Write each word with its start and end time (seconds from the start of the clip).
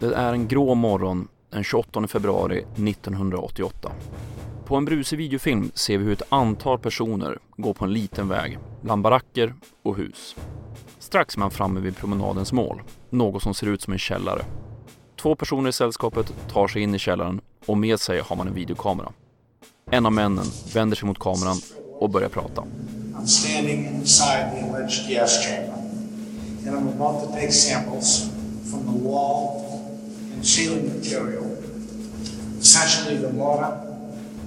Det 0.00 0.14
är 0.14 0.32
en 0.32 0.48
grå 0.48 0.74
morgon 0.74 1.28
den 1.50 1.64
28 1.64 2.06
februari 2.08 2.58
1988. 2.58 3.92
På 4.64 4.76
en 4.76 4.84
brusig 4.84 5.16
videofilm 5.16 5.70
ser 5.74 5.98
vi 5.98 6.04
hur 6.04 6.12
ett 6.12 6.22
antal 6.28 6.78
personer 6.78 7.38
går 7.56 7.74
på 7.74 7.84
en 7.84 7.92
liten 7.92 8.28
väg 8.28 8.58
bland 8.82 9.02
baracker 9.02 9.54
och 9.82 9.96
hus. 9.96 10.36
Strax 10.98 11.34
är 11.34 11.38
man 11.38 11.50
framme 11.50 11.80
vid 11.80 11.96
promenadens 11.96 12.52
mål, 12.52 12.82
något 13.10 13.42
som 13.42 13.54
ser 13.54 13.66
ut 13.66 13.82
som 13.82 13.92
en 13.92 13.98
källare. 13.98 14.44
Två 15.20 15.34
personer 15.34 15.70
i 15.70 15.72
sällskapet 15.72 16.32
tar 16.52 16.68
sig 16.68 16.82
in 16.82 16.94
i 16.94 16.98
källaren 16.98 17.40
och 17.66 17.78
med 17.78 18.00
sig 18.00 18.20
har 18.20 18.36
man 18.36 18.48
en 18.48 18.54
videokamera. 18.54 19.12
En 19.90 20.06
av 20.06 20.12
männen 20.12 20.46
vänder 20.74 20.96
sig 20.96 21.06
mot 21.06 21.18
kameran 21.18 21.56
och 21.98 22.10
börjar 22.10 22.28
prata. 22.28 22.62
I'm 23.14 23.26
standing 23.26 23.86
inside 23.86 24.50
the 24.52 24.60
alleged 24.60 25.08
gas 25.08 25.46
chamber, 25.46 25.74
and 26.66 26.76
I'm 26.76 26.88
about 26.88 27.24
to 27.24 27.32
take 27.32 27.52
samples 27.52 28.30
from 28.70 28.80
the 28.80 29.08
wall 29.08 29.67
and 30.38 30.46
ceiling 30.46 30.86
material, 30.96 31.44
essentially 32.60 33.16
the 33.16 33.32
mortar, 33.32 33.72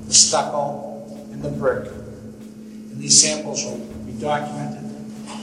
the 0.08 0.14
stucco, 0.14 1.04
and 1.34 1.44
the 1.44 1.50
brick. 1.50 1.86
And 2.92 3.02
these 3.02 3.18
samples 3.22 3.66
will 3.66 3.82
be 4.06 4.14
documented 4.14 4.86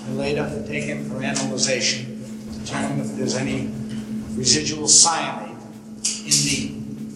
and 0.07 0.19
later 0.19 0.48
taken 0.66 1.05
for 1.11 1.23
analyzation 1.23 2.01
to 2.52 2.59
determine 2.61 3.01
if 3.01 3.16
there's 3.16 3.37
any 3.37 3.69
residual 4.34 4.88
cyanide 4.88 5.57
in 6.24 6.37
the 6.49 6.59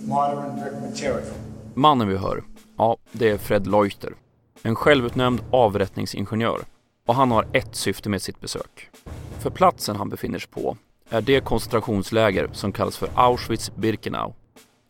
mortar 0.06 0.46
and 0.46 0.60
brick 0.60 0.74
material. 0.90 1.34
Mannen 1.74 2.08
vi 2.08 2.16
hör, 2.16 2.44
ja, 2.76 2.96
det 3.12 3.28
är 3.30 3.38
Fred 3.38 3.66
Leuchter. 3.66 4.14
En 4.62 4.74
självutnämnd 4.74 5.40
avrättningsingenjör. 5.50 6.64
Och 7.06 7.14
han 7.14 7.30
har 7.30 7.46
ett 7.52 7.76
syfte 7.76 8.08
med 8.08 8.22
sitt 8.22 8.40
besök. 8.40 8.90
För 9.38 9.50
platsen 9.50 9.96
han 9.96 10.08
befinner 10.08 10.38
sig 10.38 10.48
på 10.50 10.76
är 11.12 11.20
det 11.20 11.44
koncentrationsläger 11.44 12.48
som 12.52 12.72
kallas 12.72 12.96
för 12.96 13.08
Auschwitz-Birkenau. 13.14 14.34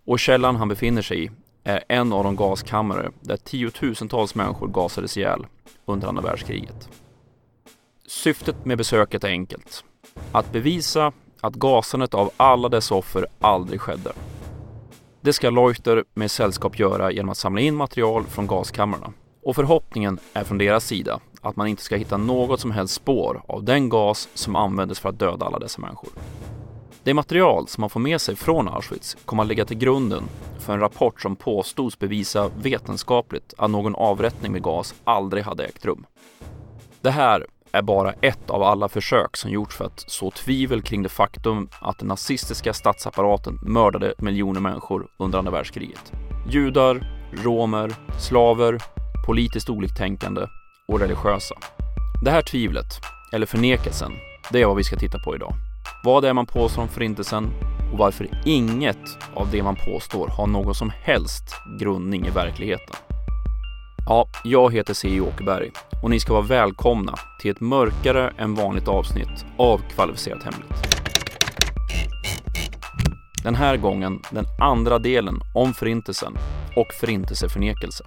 Och 0.06 0.18
källan 0.18 0.56
han 0.56 0.68
befinner 0.68 1.02
sig 1.02 1.24
i 1.24 1.30
är 1.64 1.84
en 1.88 2.12
av 2.12 2.24
de 2.24 2.36
gaskammare 2.36 3.10
där 3.20 3.36
tiotusentals 3.36 4.34
människor 4.34 4.68
gasades 4.68 5.16
ihjäl 5.16 5.46
under 5.84 6.08
andra 6.08 6.22
världskriget. 6.22 6.88
Syftet 8.06 8.64
med 8.64 8.78
besöket 8.78 9.24
är 9.24 9.28
enkelt. 9.28 9.84
Att 10.32 10.52
bevisa 10.52 11.12
att 11.40 11.54
gasandet 11.54 12.14
av 12.14 12.30
alla 12.36 12.68
dess 12.68 12.90
offer 12.90 13.26
aldrig 13.40 13.80
skedde. 13.80 14.12
Det 15.20 15.32
ska 15.32 15.50
Leuchter 15.50 16.04
med 16.14 16.30
sällskap 16.30 16.78
göra 16.78 17.12
genom 17.12 17.30
att 17.30 17.38
samla 17.38 17.60
in 17.60 17.74
material 17.74 18.24
från 18.24 18.46
gaskamrarna. 18.46 19.12
Och 19.44 19.56
förhoppningen 19.56 20.18
är 20.32 20.44
från 20.44 20.58
deras 20.58 20.86
sida 20.86 21.20
att 21.42 21.56
man 21.56 21.66
inte 21.66 21.82
ska 21.82 21.96
hitta 21.96 22.16
något 22.16 22.60
som 22.60 22.70
helst 22.70 22.94
spår 22.94 23.42
av 23.48 23.64
den 23.64 23.88
gas 23.88 24.28
som 24.34 24.56
användes 24.56 25.00
för 25.00 25.08
att 25.08 25.18
döda 25.18 25.46
alla 25.46 25.58
dessa 25.58 25.80
människor. 25.80 26.10
Det 27.04 27.14
material 27.14 27.68
som 27.68 27.80
man 27.80 27.90
får 27.90 28.00
med 28.00 28.20
sig 28.20 28.36
från 28.36 28.68
Auschwitz 28.68 29.16
kommer 29.24 29.42
att 29.42 29.48
ligga 29.48 29.64
till 29.64 29.78
grunden 29.78 30.22
för 30.58 30.72
en 30.72 30.80
rapport 30.80 31.20
som 31.20 31.36
påstods 31.36 31.98
bevisa 31.98 32.50
vetenskapligt 32.62 33.54
att 33.58 33.70
någon 33.70 33.94
avrättning 33.94 34.52
med 34.52 34.62
gas 34.62 34.94
aldrig 35.04 35.44
hade 35.44 35.64
ägt 35.64 35.84
rum. 35.84 36.06
Det 37.00 37.10
här 37.10 37.46
är 37.72 37.82
bara 37.82 38.12
ett 38.12 38.50
av 38.50 38.62
alla 38.62 38.88
försök 38.88 39.36
som 39.36 39.50
gjorts 39.50 39.76
för 39.76 39.84
att 39.84 40.04
så 40.10 40.30
tvivel 40.30 40.82
kring 40.82 41.02
det 41.02 41.08
faktum 41.08 41.68
att 41.80 41.98
den 41.98 42.08
nazistiska 42.08 42.72
statsapparaten 42.72 43.58
mördade 43.62 44.14
miljoner 44.18 44.60
människor 44.60 45.06
under 45.16 45.38
andra 45.38 45.52
världskriget. 45.52 46.12
Judar, 46.50 47.06
romer, 47.44 47.94
slaver, 48.18 48.78
politiskt 49.26 49.70
oliktänkande 49.70 50.46
och 50.92 51.00
religiösa. 51.00 51.54
Det 52.24 52.30
här 52.30 52.42
tvivlet, 52.42 53.00
eller 53.32 53.46
förnekelsen, 53.46 54.12
det 54.50 54.62
är 54.62 54.66
vad 54.66 54.76
vi 54.76 54.84
ska 54.84 54.96
titta 54.96 55.18
på 55.18 55.34
idag. 55.34 55.54
Vad 56.04 56.24
är 56.24 56.32
man 56.32 56.46
påstår 56.46 56.82
om 56.82 56.88
förintelsen 56.88 57.50
och 57.92 57.98
varför 57.98 58.28
inget 58.44 59.18
av 59.34 59.50
det 59.50 59.62
man 59.62 59.76
påstår 59.76 60.28
har 60.28 60.46
någon 60.46 60.74
som 60.74 60.92
helst 61.02 61.54
grundning 61.80 62.26
i 62.26 62.30
verkligheten. 62.30 62.96
Ja, 64.06 64.28
jag 64.44 64.72
heter 64.72 64.94
C. 64.94 65.20
Åkerberg 65.20 65.70
och 66.02 66.10
ni 66.10 66.20
ska 66.20 66.32
vara 66.32 66.46
välkomna 66.46 67.14
till 67.40 67.50
ett 67.50 67.60
mörkare 67.60 68.32
än 68.38 68.54
vanligt 68.54 68.88
avsnitt 68.88 69.44
av 69.56 69.80
Kvalificerat 69.94 70.42
Hemligt. 70.42 70.82
Den 73.44 73.54
här 73.54 73.76
gången 73.76 74.20
den 74.30 74.44
andra 74.60 74.98
delen 74.98 75.40
om 75.54 75.74
Förintelsen 75.74 76.38
och 76.76 76.92
Förintelseförnekelse. 77.00 78.04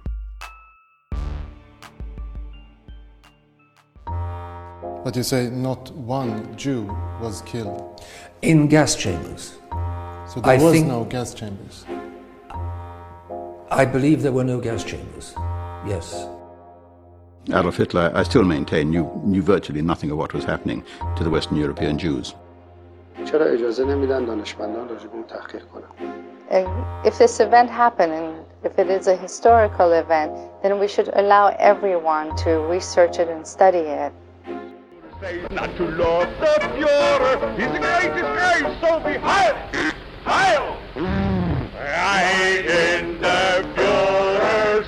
But 5.06 5.14
you 5.14 5.22
say 5.22 5.48
not 5.50 5.92
one 5.92 6.56
Jew 6.56 6.82
was 7.20 7.40
killed? 7.42 8.04
In 8.42 8.66
gas 8.66 8.96
chambers. 8.96 9.56
So 10.28 10.40
there 10.40 10.54
I 10.54 10.58
was 10.60 10.82
no 10.82 11.04
gas 11.04 11.32
chambers? 11.32 11.84
I 13.70 13.84
believe 13.84 14.22
there 14.22 14.32
were 14.32 14.42
no 14.42 14.58
gas 14.60 14.82
chambers, 14.82 15.32
yes. 15.86 16.26
Adolf 17.50 17.76
Hitler, 17.76 18.10
I 18.16 18.24
still 18.24 18.42
maintain, 18.42 18.90
knew, 18.90 19.08
knew 19.24 19.42
virtually 19.42 19.80
nothing 19.80 20.10
of 20.10 20.18
what 20.18 20.34
was 20.34 20.42
happening 20.42 20.82
to 21.14 21.22
the 21.22 21.30
Western 21.30 21.56
European 21.56 21.98
Jews. 21.98 22.34
If 27.04 27.18
this 27.18 27.38
event 27.38 27.70
happened, 27.70 28.12
and 28.12 28.44
if 28.64 28.76
it 28.76 28.90
is 28.90 29.06
a 29.06 29.16
historical 29.16 29.92
event, 29.92 30.32
then 30.64 30.80
we 30.80 30.88
should 30.88 31.10
allow 31.12 31.54
everyone 31.60 32.34
to 32.38 32.58
research 32.66 33.20
it 33.20 33.28
and 33.28 33.46
study 33.46 33.78
it. 33.78 34.12
Not 35.50 35.76
to 35.76 35.84
love 35.84 36.28
the 36.40 36.46
He's 37.56 37.72
the 37.72 37.78
greatest 37.78 38.80
so 38.80 39.00
be 39.00 39.18
heil! 39.18 39.54
Heil! 40.24 40.76
Right 41.74 42.64
in 42.64 43.18
the 43.18 43.64
face! 43.72 44.86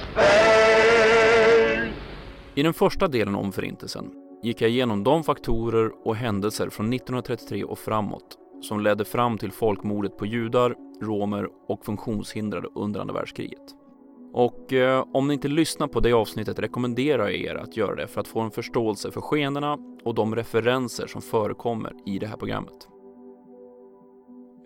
I 2.55 2.63
den 2.63 2.75
första 2.75 3.09
delen 3.09 3.35
om 3.35 3.53
Förintelsen 3.53 4.11
gick 4.43 4.61
jag 4.61 4.71
igenom 4.71 5.05
de 5.05 5.25
faktorer 5.25 6.07
och 6.07 6.17
händelser 6.17 6.71
från 6.71 6.93
1933 6.93 7.65
och 7.65 7.79
framåt 7.79 8.39
som 8.63 8.81
ledde 8.81 9.05
fram 9.05 9.39
till 9.39 9.53
folkmordet 9.53 10.17
på 10.17 10.27
judar, 10.27 10.75
romer 11.03 11.49
och 11.69 11.85
funktionshindrade 11.85 12.69
under 12.75 13.01
andra 13.01 13.15
världskriget. 13.15 13.78
Och 14.33 14.73
eh, 14.73 15.05
om 15.13 15.29
ni 15.29 15.35
inte 15.35 15.49
lyssnar 15.49 15.87
på 15.87 16.01
det 16.01 16.13
avsnittet 16.13 16.59
rekommenderar 16.59 17.29
jag 17.29 17.35
er 17.35 17.55
att 17.55 17.77
göra 17.77 17.95
det 17.95 18.07
för 18.07 18.21
att 18.21 18.29
få 18.29 18.41
en 18.41 18.51
förståelse 18.51 19.11
för 19.11 19.21
skenorna 19.21 19.79
och 20.05 20.15
de 20.15 20.37
referenser 20.37 21.07
som 21.07 21.23
förekommer 21.23 21.93
i 22.07 22.19
det 22.19 22.27
här 22.27 22.37
programmet. 22.37 22.89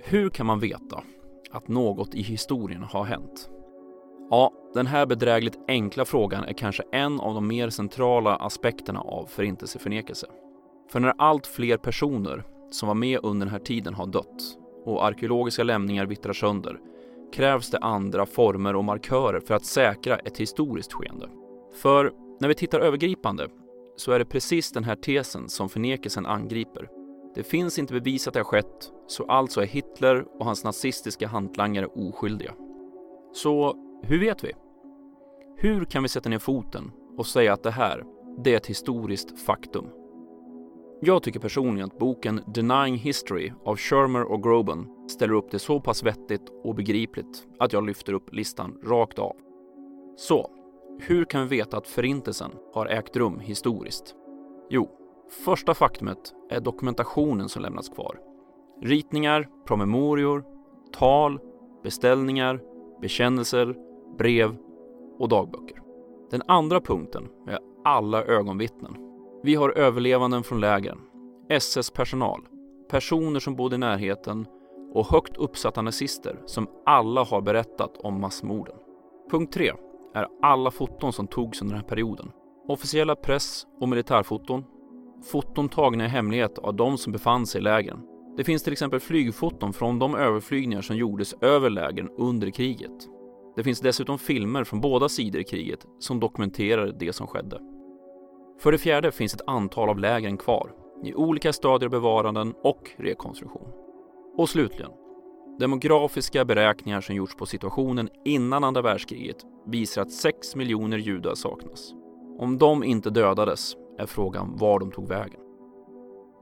Hur 0.04 0.30
kan 0.30 0.46
man 0.46 0.60
veta 0.60 1.02
att 1.50 1.68
något 1.68 2.14
i 2.14 2.22
historien 2.22 2.82
har 2.82 3.04
hänt? 3.04 3.50
Ja, 4.30 4.52
den 4.74 4.86
här 4.86 5.06
bedrägligt 5.06 5.58
enkla 5.68 6.04
frågan 6.04 6.44
är 6.44 6.52
kanske 6.52 6.82
en 6.92 7.20
av 7.20 7.34
de 7.34 7.46
mer 7.46 7.70
centrala 7.70 8.36
aspekterna 8.36 9.00
av 9.00 9.26
förintelseförnekelse. 9.26 10.26
För 10.90 11.00
när 11.00 11.14
allt 11.18 11.46
fler 11.46 11.76
personer 11.76 12.44
som 12.70 12.86
var 12.88 12.94
med 12.94 13.20
under 13.22 13.46
den 13.46 13.52
här 13.52 13.60
tiden 13.60 13.94
har 13.94 14.06
dött 14.06 14.58
och 14.84 15.06
arkeologiska 15.06 15.62
lämningar 15.62 16.06
vittrar 16.06 16.32
sönder 16.32 16.78
krävs 17.32 17.70
det 17.70 17.78
andra 17.78 18.26
former 18.26 18.76
och 18.76 18.84
markörer 18.84 19.40
för 19.40 19.54
att 19.54 19.64
säkra 19.64 20.16
ett 20.16 20.36
historiskt 20.36 20.92
skeende. 20.92 21.28
För 21.74 22.12
när 22.40 22.48
vi 22.48 22.54
tittar 22.54 22.80
övergripande 22.80 23.48
så 23.96 24.12
är 24.12 24.18
det 24.18 24.24
precis 24.24 24.72
den 24.72 24.84
här 24.84 24.96
tesen 24.96 25.48
som 25.48 25.68
förnekelsen 25.68 26.26
angriper. 26.26 26.88
Det 27.34 27.42
finns 27.42 27.78
inte 27.78 27.94
bevis 27.94 28.28
att 28.28 28.34
det 28.34 28.40
har 28.40 28.44
skett, 28.44 28.92
så 29.06 29.24
alltså 29.24 29.62
är 29.62 29.66
Hitler 29.66 30.24
och 30.38 30.44
hans 30.44 30.64
nazistiska 30.64 31.28
hantlangare 31.28 31.86
oskyldiga. 31.86 32.54
Så 33.32 33.76
hur 34.02 34.20
vet 34.20 34.44
vi? 34.44 34.52
Hur 35.56 35.84
kan 35.84 36.02
vi 36.02 36.08
sätta 36.08 36.28
ner 36.28 36.38
foten 36.38 36.92
och 37.16 37.26
säga 37.26 37.52
att 37.52 37.62
det 37.62 37.70
här, 37.70 38.04
det 38.44 38.52
är 38.52 38.56
ett 38.56 38.66
historiskt 38.66 39.40
faktum? 39.40 39.86
Jag 41.04 41.22
tycker 41.22 41.40
personligen 41.40 41.86
att 41.86 41.98
boken 41.98 42.40
Denying 42.46 42.96
History 42.96 43.52
av 43.64 43.76
Shermer 43.76 44.22
och 44.22 44.42
Groban 44.42 44.86
ställer 45.08 45.34
upp 45.34 45.50
det 45.50 45.58
så 45.58 45.80
pass 45.80 46.02
vettigt 46.02 46.42
och 46.64 46.74
begripligt 46.74 47.46
att 47.58 47.72
jag 47.72 47.86
lyfter 47.86 48.12
upp 48.12 48.34
listan 48.34 48.78
rakt 48.84 49.18
av. 49.18 49.36
Så, 50.16 50.50
hur 51.00 51.24
kan 51.24 51.48
vi 51.48 51.56
veta 51.56 51.76
att 51.76 51.88
Förintelsen 51.88 52.50
har 52.74 52.86
ägt 52.86 53.16
rum 53.16 53.40
historiskt? 53.40 54.14
Jo, 54.70 54.90
första 55.44 55.74
faktumet 55.74 56.18
är 56.50 56.60
dokumentationen 56.60 57.48
som 57.48 57.62
lämnats 57.62 57.88
kvar. 57.88 58.18
Ritningar, 58.82 59.48
promemorior, 59.66 60.44
tal, 60.92 61.40
beställningar, 61.82 62.60
bekännelser, 63.00 63.76
brev 64.18 64.56
och 65.18 65.28
dagböcker. 65.28 65.82
Den 66.30 66.42
andra 66.46 66.80
punkten 66.80 67.28
är 67.48 67.58
alla 67.84 68.24
ögonvittnen. 68.24 69.11
Vi 69.44 69.54
har 69.54 69.70
överlevanden 69.70 70.42
från 70.42 70.60
lägren, 70.60 70.98
SS-personal, 71.48 72.40
personer 72.90 73.40
som 73.40 73.56
bodde 73.56 73.74
i 73.74 73.78
närheten 73.78 74.46
och 74.94 75.06
högt 75.06 75.36
uppsatta 75.36 75.82
nazister 75.82 76.40
som 76.46 76.68
alla 76.86 77.24
har 77.24 77.40
berättat 77.40 77.96
om 77.96 78.20
massmorden. 78.20 78.76
Punkt 79.30 79.54
3 79.54 79.72
är 80.14 80.28
alla 80.42 80.70
foton 80.70 81.12
som 81.12 81.26
togs 81.26 81.62
under 81.62 81.74
den 81.74 81.82
här 81.82 81.88
perioden. 81.88 82.30
Officiella 82.68 83.16
press 83.16 83.66
och 83.80 83.88
militärfoton, 83.88 84.64
foton 85.32 85.68
tagna 85.68 86.04
i 86.04 86.08
hemlighet 86.08 86.58
av 86.58 86.76
de 86.76 86.98
som 86.98 87.12
befann 87.12 87.46
sig 87.46 87.60
i 87.60 87.64
lägren 87.64 87.98
Det 88.36 88.44
finns 88.44 88.62
till 88.62 88.72
exempel 88.72 89.00
flygfoton 89.00 89.72
från 89.72 89.98
de 89.98 90.14
överflygningar 90.14 90.82
som 90.82 90.96
gjordes 90.96 91.34
över 91.40 91.70
lägren 91.70 92.08
under 92.18 92.50
kriget. 92.50 93.08
Det 93.56 93.62
finns 93.62 93.80
dessutom 93.80 94.18
filmer 94.18 94.64
från 94.64 94.80
båda 94.80 95.08
sidor 95.08 95.40
i 95.40 95.44
kriget 95.44 95.86
som 95.98 96.20
dokumenterar 96.20 96.96
det 96.98 97.12
som 97.12 97.26
skedde. 97.26 97.71
För 98.58 98.72
det 98.72 98.78
fjärde 98.78 99.12
finns 99.12 99.34
ett 99.34 99.42
antal 99.46 99.88
av 99.88 99.98
lägren 99.98 100.36
kvar 100.36 100.72
i 101.04 101.14
olika 101.14 101.52
stadier 101.52 101.86
av 101.86 101.90
bevaranden 101.90 102.54
och 102.62 102.90
rekonstruktion. 102.96 103.68
Och 104.36 104.48
slutligen, 104.48 104.90
demografiska 105.58 106.44
beräkningar 106.44 107.00
som 107.00 107.14
gjorts 107.14 107.36
på 107.36 107.46
situationen 107.46 108.08
innan 108.24 108.64
andra 108.64 108.82
världskriget 108.82 109.36
visar 109.66 110.02
att 110.02 110.12
6 110.12 110.56
miljoner 110.56 110.98
judar 110.98 111.34
saknas. 111.34 111.92
Om 112.38 112.58
de 112.58 112.84
inte 112.84 113.10
dödades 113.10 113.76
är 113.98 114.06
frågan 114.06 114.56
var 114.56 114.78
de 114.78 114.90
tog 114.90 115.08
vägen. 115.08 115.40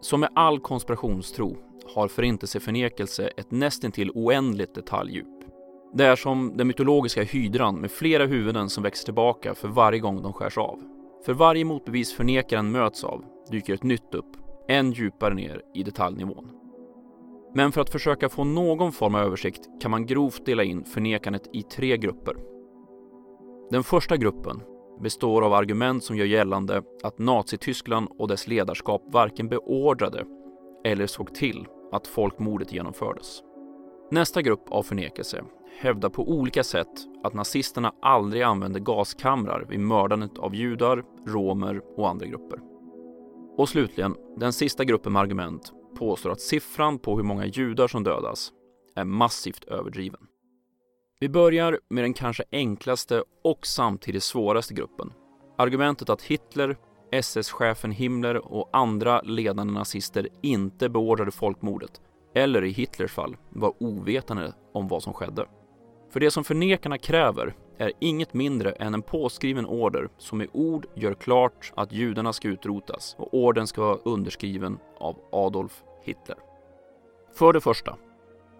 Som 0.01 0.21
med 0.21 0.29
all 0.35 0.61
konspirationstro 0.61 1.57
har 1.95 2.09
förintelseförnekelse 2.09 3.31
ett 3.37 3.51
nästintill 3.51 4.11
oändligt 4.15 4.75
detaljdjup. 4.75 5.27
Det 5.95 6.05
är 6.05 6.17
som 6.17 6.57
den 6.57 6.67
mytologiska 6.67 7.23
hydran 7.23 7.81
med 7.81 7.91
flera 7.91 8.27
huvuden 8.27 8.71
som 8.71 8.83
växer 8.83 9.05
tillbaka 9.05 9.55
för 9.55 9.69
varje 9.69 10.01
gång 10.01 10.23
de 10.23 10.33
skärs 10.33 10.59
av. 10.59 10.79
För 11.25 11.33
varje 11.33 11.65
motbevis 11.65 12.13
förnekaren 12.13 12.73
möts 12.73 13.05
av 13.05 13.25
dyker 13.51 13.75
ett 13.75 13.83
nytt 13.83 14.15
upp, 14.15 14.37
än 14.69 14.93
djupare 14.93 15.35
ner 15.35 15.63
i 15.75 15.83
detaljnivån. 15.83 16.51
Men 17.55 17.73
för 17.73 17.81
att 17.81 17.91
försöka 17.91 18.29
få 18.29 18.45
någon 18.45 18.93
form 18.93 19.15
av 19.15 19.21
översikt 19.21 19.69
kan 19.83 19.91
man 19.91 20.07
grovt 20.07 20.47
dela 20.47 20.63
in 20.65 20.85
förnekandet 20.85 21.49
i 21.53 21.63
tre 21.63 21.97
grupper. 21.97 22.37
Den 23.71 23.85
första 23.85 24.17
gruppen 24.17 24.63
består 25.01 25.43
av 25.43 25.53
argument 25.53 26.05
som 26.05 26.17
gör 26.17 26.27
gällande 26.27 26.83
att 27.03 27.19
Nazityskland 27.19 28.09
och 28.19 28.29
dess 28.29 28.47
ledarskap 28.47 29.03
varken 29.13 29.49
beordrade 29.49 30.25
eller 30.85 31.07
såg 31.07 31.35
till 31.35 31.67
att 31.93 32.07
folkmordet 32.07 32.73
genomfördes. 32.73 33.43
Nästa 34.13 34.43
grupp 34.43 34.69
av 34.69 34.83
förnekelse 34.83 35.45
hävdar 35.79 36.09
på 36.09 36.29
olika 36.29 36.65
sätt 36.65 36.89
att 37.25 37.35
nazisterna 37.35 37.95
aldrig 38.03 38.43
använde 38.43 38.81
gaskamrar 38.81 39.67
vid 39.69 39.81
mördandet 39.81 40.39
av 40.39 40.55
judar, 40.55 41.05
romer 41.27 41.81
och 41.97 42.09
andra 42.09 42.27
grupper. 42.27 42.59
Och 43.57 43.69
slutligen, 43.69 44.17
den 44.37 44.53
sista 44.53 44.85
gruppen 44.85 45.13
med 45.13 45.23
argument 45.23 45.73
påstår 45.99 46.31
att 46.31 46.41
siffran 46.41 46.99
på 46.99 47.17
hur 47.17 47.23
många 47.23 47.47
judar 47.47 47.89
som 47.89 48.05
dödas 48.05 48.53
är 48.97 49.05
massivt 49.05 49.65
överdriven. 49.65 50.21
Vi 51.21 51.29
börjar 51.29 51.79
med 51.89 52.05
den 52.05 52.15
kanske 52.15 52.45
enklaste 52.53 53.25
och 53.45 53.67
samtidigt 53.67 54.23
svåraste 54.23 54.75
gruppen. 54.75 55.13
Argumentet 55.59 56.11
att 56.11 56.23
Hitler, 56.23 56.77
SS-chefen 57.13 57.91
Himmler 57.91 58.53
och 58.53 58.71
andra 58.73 59.21
ledande 59.21 59.73
nazister 59.73 60.29
inte 60.43 60.89
beordrade 60.89 61.31
folkmordet, 61.31 62.01
eller 62.35 62.65
i 62.65 62.71
Hitlers 62.71 63.13
fall 63.13 63.37
var 63.51 63.73
ovetande 63.79 64.53
om 64.73 64.89
vad 64.89 65.03
som 65.03 65.13
skedde. 65.13 65.47
För 66.11 66.21
det 66.21 66.31
som 66.31 66.45
förnekarna 66.45 66.99
kräver 66.99 67.55
är 67.79 67.93
inget 67.99 68.35
mindre 68.35 68.73
än 68.73 68.95
en 68.95 69.03
påskriven 69.03 69.67
order 69.67 70.09
som 70.19 70.43
i 70.43 70.49
ord 70.53 70.87
gör 70.95 71.15
klart 71.15 71.73
att 71.77 71.93
judarna 71.93 72.33
ska 72.33 72.49
utrotas 72.49 73.17
och 73.19 73.35
orden 73.35 73.67
ska 73.67 73.83
vara 73.83 73.99
underskriven 74.05 74.79
av 74.99 75.17
Adolf 75.33 75.83
Hitler. 76.03 76.37
För 77.35 77.53
det 77.53 77.61
första, 77.61 77.97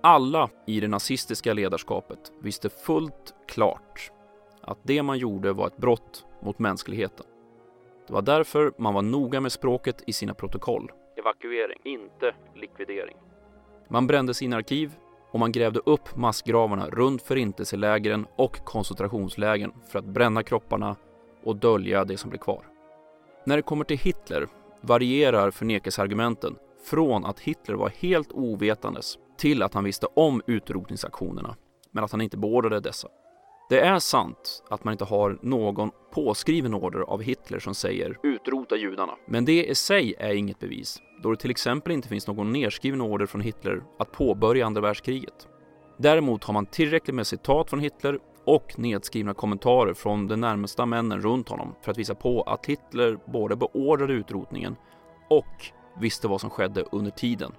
alla 0.01 0.51
i 0.67 0.81
det 0.81 0.89
nazistiska 0.89 1.53
ledarskapet 1.53 2.33
visste 2.43 2.69
fullt 2.69 3.35
klart 3.49 4.13
att 4.61 4.79
det 4.83 5.03
man 5.03 5.19
gjorde 5.19 5.53
var 5.53 5.67
ett 5.67 5.77
brott 5.77 6.27
mot 6.43 6.59
mänskligheten. 6.59 7.27
Det 8.07 8.13
var 8.13 8.23
därför 8.23 8.73
man 8.79 8.95
var 8.95 9.03
noga 9.03 9.41
med 9.41 9.53
språket 9.53 10.03
i 10.07 10.13
sina 10.13 10.35
protokoll. 10.35 10.91
Evakuering, 11.17 11.81
inte 11.85 12.35
likvidering. 12.55 13.17
Man 13.93 14.07
brände 14.07 14.35
sina 14.35 14.57
arkiv 14.57 14.95
och 15.31 15.41
man 15.41 15.53
grävde 15.53 15.81
upp 15.87 16.17
massgravarna 16.17 16.87
runt 16.87 17.23
förintelselägren 17.23 18.27
och 18.37 18.65
koncentrationslägren 18.65 19.73
för 19.89 19.99
att 19.99 20.05
bränna 20.05 20.43
kropparna 20.43 20.97
och 21.45 21.57
dölja 21.57 22.05
det 22.05 22.17
som 22.17 22.31
blev 22.31 22.39
kvar. 22.39 22.65
När 23.47 23.57
det 23.57 23.63
kommer 23.63 23.85
till 23.85 23.99
Hitler 23.99 24.49
varierar 24.81 25.51
förnekelseargumenten 25.51 26.57
från 26.85 27.25
att 27.25 27.41
Hitler 27.41 27.75
var 27.75 27.89
helt 27.89 28.33
ovetandes 28.33 29.19
till 29.37 29.63
att 29.63 29.75
han 29.75 29.85
visste 29.85 30.07
om 30.07 30.43
utrotningsaktionerna, 30.47 31.57
men 31.91 32.05
att 32.05 32.13
han 32.13 32.21
inte 32.21 32.37
beordrade 32.37 32.81
dessa. 32.81 33.09
Det 33.71 33.81
är 33.81 33.99
sant 33.99 34.63
att 34.69 34.85
man 34.85 34.93
inte 34.93 35.05
har 35.05 35.39
någon 35.43 35.91
påskriven 36.13 36.75
order 36.75 37.01
av 37.01 37.23
Hitler 37.23 37.59
som 37.59 37.75
säger 37.75 38.19
utrota 38.23 38.77
judarna. 38.77 39.13
Men 39.27 39.45
det 39.45 39.65
i 39.65 39.75
sig 39.75 40.15
är 40.19 40.35
inget 40.35 40.59
bevis, 40.59 41.03
då 41.23 41.31
det 41.31 41.37
till 41.37 41.51
exempel 41.51 41.93
inte 41.93 42.09
finns 42.09 42.27
någon 42.27 42.53
nedskriven 42.53 43.01
order 43.01 43.27
från 43.27 43.41
Hitler 43.41 43.83
att 43.99 44.13
påbörja 44.13 44.67
andra 44.67 44.81
världskriget. 44.81 45.49
Däremot 45.97 46.45
har 46.45 46.55
man 46.55 46.67
tillräckligt 46.67 47.15
med 47.15 47.27
citat 47.27 47.71
från 47.71 47.81
Hitler 47.81 48.19
och 48.45 48.79
nedskrivna 48.79 49.35
kommentarer 49.35 49.95
från 49.95 50.29
de 50.29 50.37
närmsta 50.37 50.87
männen 50.87 51.21
runt 51.21 51.49
honom 51.49 51.75
för 51.83 51.91
att 51.91 51.99
visa 51.99 52.15
på 52.15 52.43
att 52.43 52.67
Hitler 52.67 53.19
både 53.27 53.57
beordrade 53.57 54.13
utrotningen 54.13 54.77
och 55.29 55.67
visste 56.01 56.29
vad 56.29 56.41
som 56.41 56.51
skedde 56.51 56.85
under 56.93 57.11
tiden. 57.11 57.53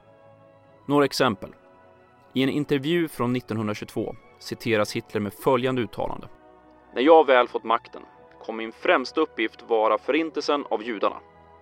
Några 0.87 1.05
exempel. 1.05 1.49
I 2.33 2.43
en 2.43 2.49
intervju 2.49 3.07
från 3.07 3.35
1922 3.35 4.15
citeras 4.41 4.95
Hitler 4.95 5.21
med 5.21 5.33
följande 5.33 5.81
uttalande. 5.81 6.27
När 6.93 7.01
jag 7.01 7.25
väl 7.27 7.47
fått 7.47 7.63
makten 7.63 8.01
kommer 8.43 8.57
min 8.57 8.71
främsta 8.71 9.21
uppgift 9.21 9.63
vara 9.67 9.97
förintelsen 9.97 10.65
av 10.69 10.83
judarna. 10.83 11.15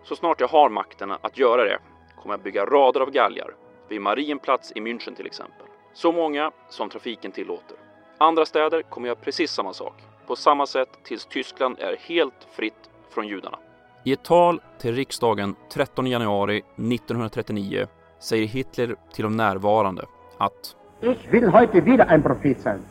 Så 0.03 0.15
snart 0.15 0.41
jag 0.41 0.47
har 0.47 0.69
makten 0.69 1.11
att 1.11 1.37
göra 1.37 1.63
det 1.63 1.79
kommer 2.21 2.33
jag 2.33 2.41
bygga 2.41 2.65
rader 2.65 3.01
av 3.01 3.11
galgar 3.11 3.55
vid 3.87 4.01
Marienplatz 4.01 4.71
i 4.75 4.79
München 4.79 5.15
till 5.15 5.25
exempel. 5.25 5.65
Så 5.93 6.11
många 6.11 6.51
som 6.69 6.89
trafiken 6.89 7.31
tillåter. 7.31 7.77
Andra 8.17 8.45
städer 8.45 8.81
kommer 8.81 9.07
göra 9.07 9.19
precis 9.19 9.51
samma 9.51 9.73
sak. 9.73 9.93
På 10.27 10.35
samma 10.35 10.65
sätt 10.65 10.89
tills 11.03 11.25
Tyskland 11.25 11.79
är 11.79 11.95
helt 11.99 12.47
fritt 12.51 12.89
från 13.09 13.27
judarna. 13.27 13.59
I 14.03 14.13
ett 14.13 14.23
tal 14.23 14.61
till 14.79 14.95
riksdagen 14.95 15.55
13 15.71 16.07
januari 16.07 16.57
1939 16.57 17.87
säger 18.19 18.47
Hitler 18.47 18.95
till 19.13 19.23
de 19.23 19.37
närvarande 19.37 20.05
att 20.37 20.75
Ich 21.01 21.31
will 21.31 21.51
heute 21.53 21.85
wieder 21.85 22.09
ein 22.09 22.21
Prophet 22.21 22.59
sein. 22.59 22.83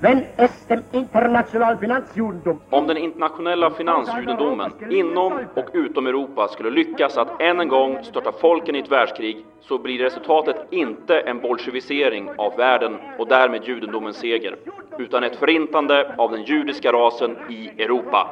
Wenn 0.00 0.26
es 0.36 0.66
dem 0.66 0.82
internationalen 0.92 1.78
Finanzjudendom 1.78 2.60
Om 2.70 2.86
den 2.86 2.96
internationella 2.96 3.70
finansjudendomen 3.70 4.72
inom 4.90 5.32
och 5.54 5.70
utom 5.72 6.06
Europa 6.06 6.48
skulle 6.48 6.70
lyckas 6.70 7.16
att 7.16 7.42
än 7.42 7.60
en 7.60 7.68
gång 7.68 8.04
störta 8.04 8.32
folken 8.32 8.76
i 8.76 8.78
ett 8.78 8.90
världskrig 8.90 9.44
så 9.60 9.78
blir 9.78 9.98
resultatet 9.98 10.56
inte 10.70 11.20
en 11.20 11.40
bolsjevisering 11.40 12.30
av 12.38 12.56
världen 12.56 12.96
och 13.18 13.28
därmed 13.28 13.64
judendomens 13.64 14.16
seger, 14.16 14.56
utan 14.98 15.24
ett 15.24 15.36
förintande 15.36 16.14
av 16.18 16.30
den 16.30 16.42
judiska 16.42 16.92
rasen 16.92 17.36
i 17.48 17.82
Europa. 17.82 18.28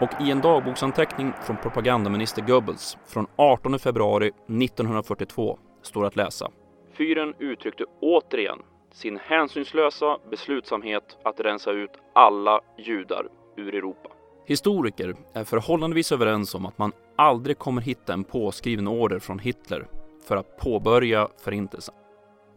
Och 0.00 0.10
i 0.20 0.30
en 0.30 0.40
dagboksanteckning 0.40 1.32
från 1.42 1.56
propagandaminister 1.56 2.42
Goebbels 2.42 2.98
från 3.06 3.26
18 3.36 3.78
februari 3.78 4.26
1942 4.26 5.58
står 5.82 6.06
att 6.06 6.16
läsa. 6.16 6.50
Fyren 7.00 7.34
uttryckte 7.38 7.84
återigen 8.00 8.58
sin 8.92 9.18
hänsynslösa 9.22 10.18
beslutsamhet 10.30 11.18
att 11.24 11.40
rensa 11.40 11.70
ut 11.70 11.90
alla 12.14 12.60
judar 12.78 13.26
ur 13.56 13.74
Europa. 13.74 14.08
Historiker 14.46 15.14
är 15.32 15.44
förhållandevis 15.44 16.12
överens 16.12 16.54
om 16.54 16.66
att 16.66 16.78
man 16.78 16.92
aldrig 17.16 17.58
kommer 17.58 17.82
hitta 17.82 18.12
en 18.12 18.24
påskriven 18.24 18.88
order 18.88 19.18
från 19.18 19.38
Hitler 19.38 19.86
för 20.28 20.36
att 20.36 20.56
påbörja 20.56 21.28
förintelsen. 21.44 21.94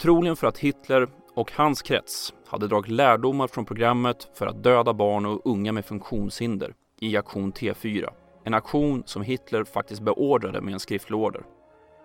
Troligen 0.02 0.36
för 0.36 0.48
att 0.48 0.58
Hitler 0.58 1.08
och 1.34 1.52
hans 1.52 1.82
krets 1.82 2.34
hade 2.48 2.68
dragit 2.68 2.92
lärdomar 2.92 3.48
från 3.48 3.66
programmet 3.66 4.30
för 4.34 4.48
att 4.48 4.64
döda 4.64 4.94
barn 4.94 5.26
och 5.26 5.42
unga 5.46 5.72
med 5.72 5.86
funktionshinder 5.86 6.74
i 7.00 7.18
aktion 7.18 7.54
T4. 7.54 8.10
En 8.44 8.54
aktion 8.54 9.04
som 9.06 9.22
Hitler 9.22 9.64
faktiskt 9.64 10.02
beordrade 10.02 10.62
med 10.62 10.74
en 10.74 10.80
skriftlig 10.80 11.20
order. 11.20 11.44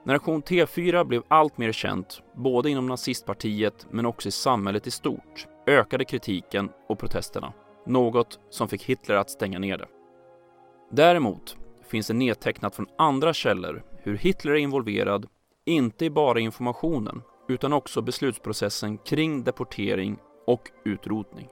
När 0.09 0.15
aktion 0.15 0.43
T4 0.43 1.05
blev 1.05 1.23
allt 1.29 1.59
mer 1.59 1.73
känt, 1.73 2.23
både 2.35 2.71
inom 2.71 2.87
nazistpartiet 2.87 3.87
men 3.91 4.07
också 4.07 4.29
i 4.29 4.33
samhället 4.33 4.87
i 4.87 4.91
stort, 4.91 5.47
ökade 5.67 6.05
kritiken 6.05 6.71
och 6.89 6.99
protesterna. 6.99 7.53
Något 7.87 8.39
som 8.51 8.69
fick 8.69 8.85
Hitler 8.85 9.17
att 9.17 9.31
stänga 9.31 9.59
ner 9.59 9.79
det. 9.79 9.87
Däremot 10.91 11.57
finns 11.89 12.07
det 12.07 12.15
nedtecknat 12.15 12.75
från 12.75 12.87
andra 12.99 13.33
källor 13.33 13.83
hur 14.03 14.17
Hitler 14.17 14.53
är 14.53 14.57
involverad, 14.57 15.27
inte 15.67 16.11
bara 16.11 16.41
i 16.41 16.43
informationen, 16.43 17.23
utan 17.49 17.73
också 17.73 18.03
beslutsprocessen 18.03 18.99
kring 18.99 19.45
deportering 19.45 20.17
och 20.47 20.71
utrotning. 20.85 21.49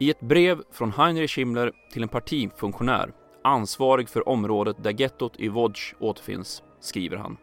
I 0.00 0.10
ett 0.10 0.20
brev 0.20 0.62
från 0.70 0.92
Heinrich 0.92 1.38
Himmler 1.38 1.72
till 1.92 2.02
en 2.02 2.08
partifunktionär 2.08 3.12
ansvarig 3.44 4.08
för 4.08 4.28
området 4.28 4.76
där 4.82 5.00
gettot 5.00 5.36
i 5.36 5.48
Łódź 5.48 5.94
återfinns 6.00 6.62
skriver 6.80 7.16
han 7.16 7.36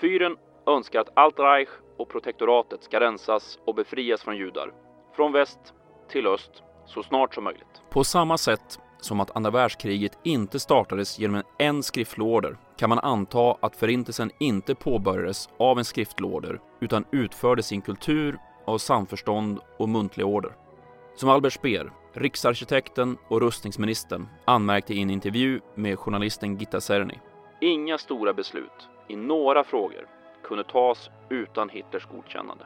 Fyren 0.00 0.36
önskar 0.66 1.00
att 1.00 1.10
allt 1.14 1.38
Reich 1.38 1.68
och 1.96 2.08
protektoratet 2.08 2.84
ska 2.84 3.00
rensas 3.00 3.58
och 3.64 3.74
befrias 3.74 4.22
från 4.22 4.36
judar, 4.36 4.72
från 5.16 5.32
väst 5.32 5.74
till 6.08 6.26
öst, 6.26 6.62
så 6.86 7.02
snart 7.02 7.34
som 7.34 7.44
möjligt. 7.44 7.82
På 7.90 8.04
samma 8.04 8.38
sätt 8.38 8.80
som 9.00 9.20
att 9.20 9.36
andra 9.36 9.50
världskriget 9.50 10.18
inte 10.24 10.60
startades 10.60 11.18
genom 11.18 11.42
en, 11.58 11.82
order 12.18 12.56
kan 12.76 12.88
man 12.88 12.98
anta 12.98 13.56
att 13.60 13.76
förintelsen 13.76 14.30
inte 14.40 14.74
påbörjades 14.74 15.48
av 15.58 15.78
en 15.78 15.84
skriftlåder 15.84 16.60
utan 16.80 17.04
utfördes 17.12 17.72
i 17.72 17.74
en 17.74 17.82
kultur 17.82 18.38
av 18.64 18.78
samförstånd 18.78 19.60
och 19.78 19.88
muntlig 19.88 20.26
order. 20.26 20.52
Som 21.14 21.28
Albert 21.28 21.52
Speer, 21.52 21.92
riksarkitekten 22.12 23.18
och 23.28 23.40
rustningsministern 23.40 24.28
anmärkte 24.44 24.94
i 24.94 25.02
en 25.02 25.10
intervju 25.10 25.60
med 25.74 25.98
journalisten 25.98 26.56
Gitta 26.56 26.80
Serni. 26.80 27.20
Inga 27.60 27.98
stora 27.98 28.34
beslut 28.34 28.88
i 29.08 29.16
några 29.16 29.64
frågor 29.64 30.08
kunde 30.42 30.64
tas 30.64 31.10
utan 31.28 31.68
Hitlers 31.68 32.06
godkännande. 32.06 32.64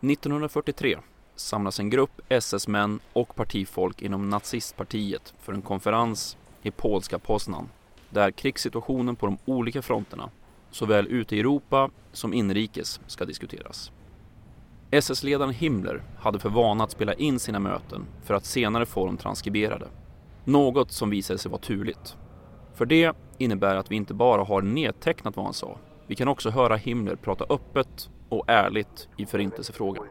1943 0.00 0.98
samlas 1.34 1.80
en 1.80 1.90
grupp 1.90 2.20
SS-män 2.28 3.00
och 3.12 3.34
partifolk 3.34 4.02
inom 4.02 4.30
nazistpartiet 4.30 5.34
för 5.40 5.52
en 5.52 5.62
konferens 5.62 6.36
i 6.62 6.70
polska 6.70 7.18
Poznan 7.18 7.68
där 8.10 8.30
krigssituationen 8.30 9.16
på 9.16 9.26
de 9.26 9.38
olika 9.44 9.82
fronterna, 9.82 10.30
såväl 10.70 11.06
ute 11.06 11.36
i 11.36 11.40
Europa 11.40 11.90
som 12.12 12.34
inrikes, 12.34 13.00
ska 13.06 13.24
diskuteras. 13.24 13.92
SS-ledaren 14.90 15.50
Himmler 15.50 16.02
hade 16.18 16.38
för 16.38 16.48
vana 16.48 16.84
att 16.84 16.90
spela 16.90 17.14
in 17.14 17.38
sina 17.38 17.58
möten 17.58 18.06
för 18.24 18.34
att 18.34 18.44
senare 18.44 18.86
få 18.86 19.06
dem 19.06 19.16
transkriberade. 19.16 19.88
Något 20.44 20.92
som 20.92 21.10
visade 21.10 21.38
sig 21.38 21.50
vara 21.50 21.60
turligt. 21.60 22.16
För 22.74 22.84
det 22.86 23.16
innebär 23.38 23.76
att 23.76 23.90
vi 23.90 23.96
inte 23.96 24.14
bara 24.14 24.42
har 24.42 24.62
nedtecknat 24.62 25.36
vad 25.36 25.44
han 25.44 25.54
sa, 25.54 25.76
vi 26.06 26.14
kan 26.14 26.28
också 26.28 26.50
höra 26.50 26.76
Himmler 26.76 27.16
prata 27.16 27.44
öppet 27.44 28.10
och 28.28 28.44
ärligt 28.48 29.08
i 29.16 29.26
förintelsefrågan. 29.26 30.08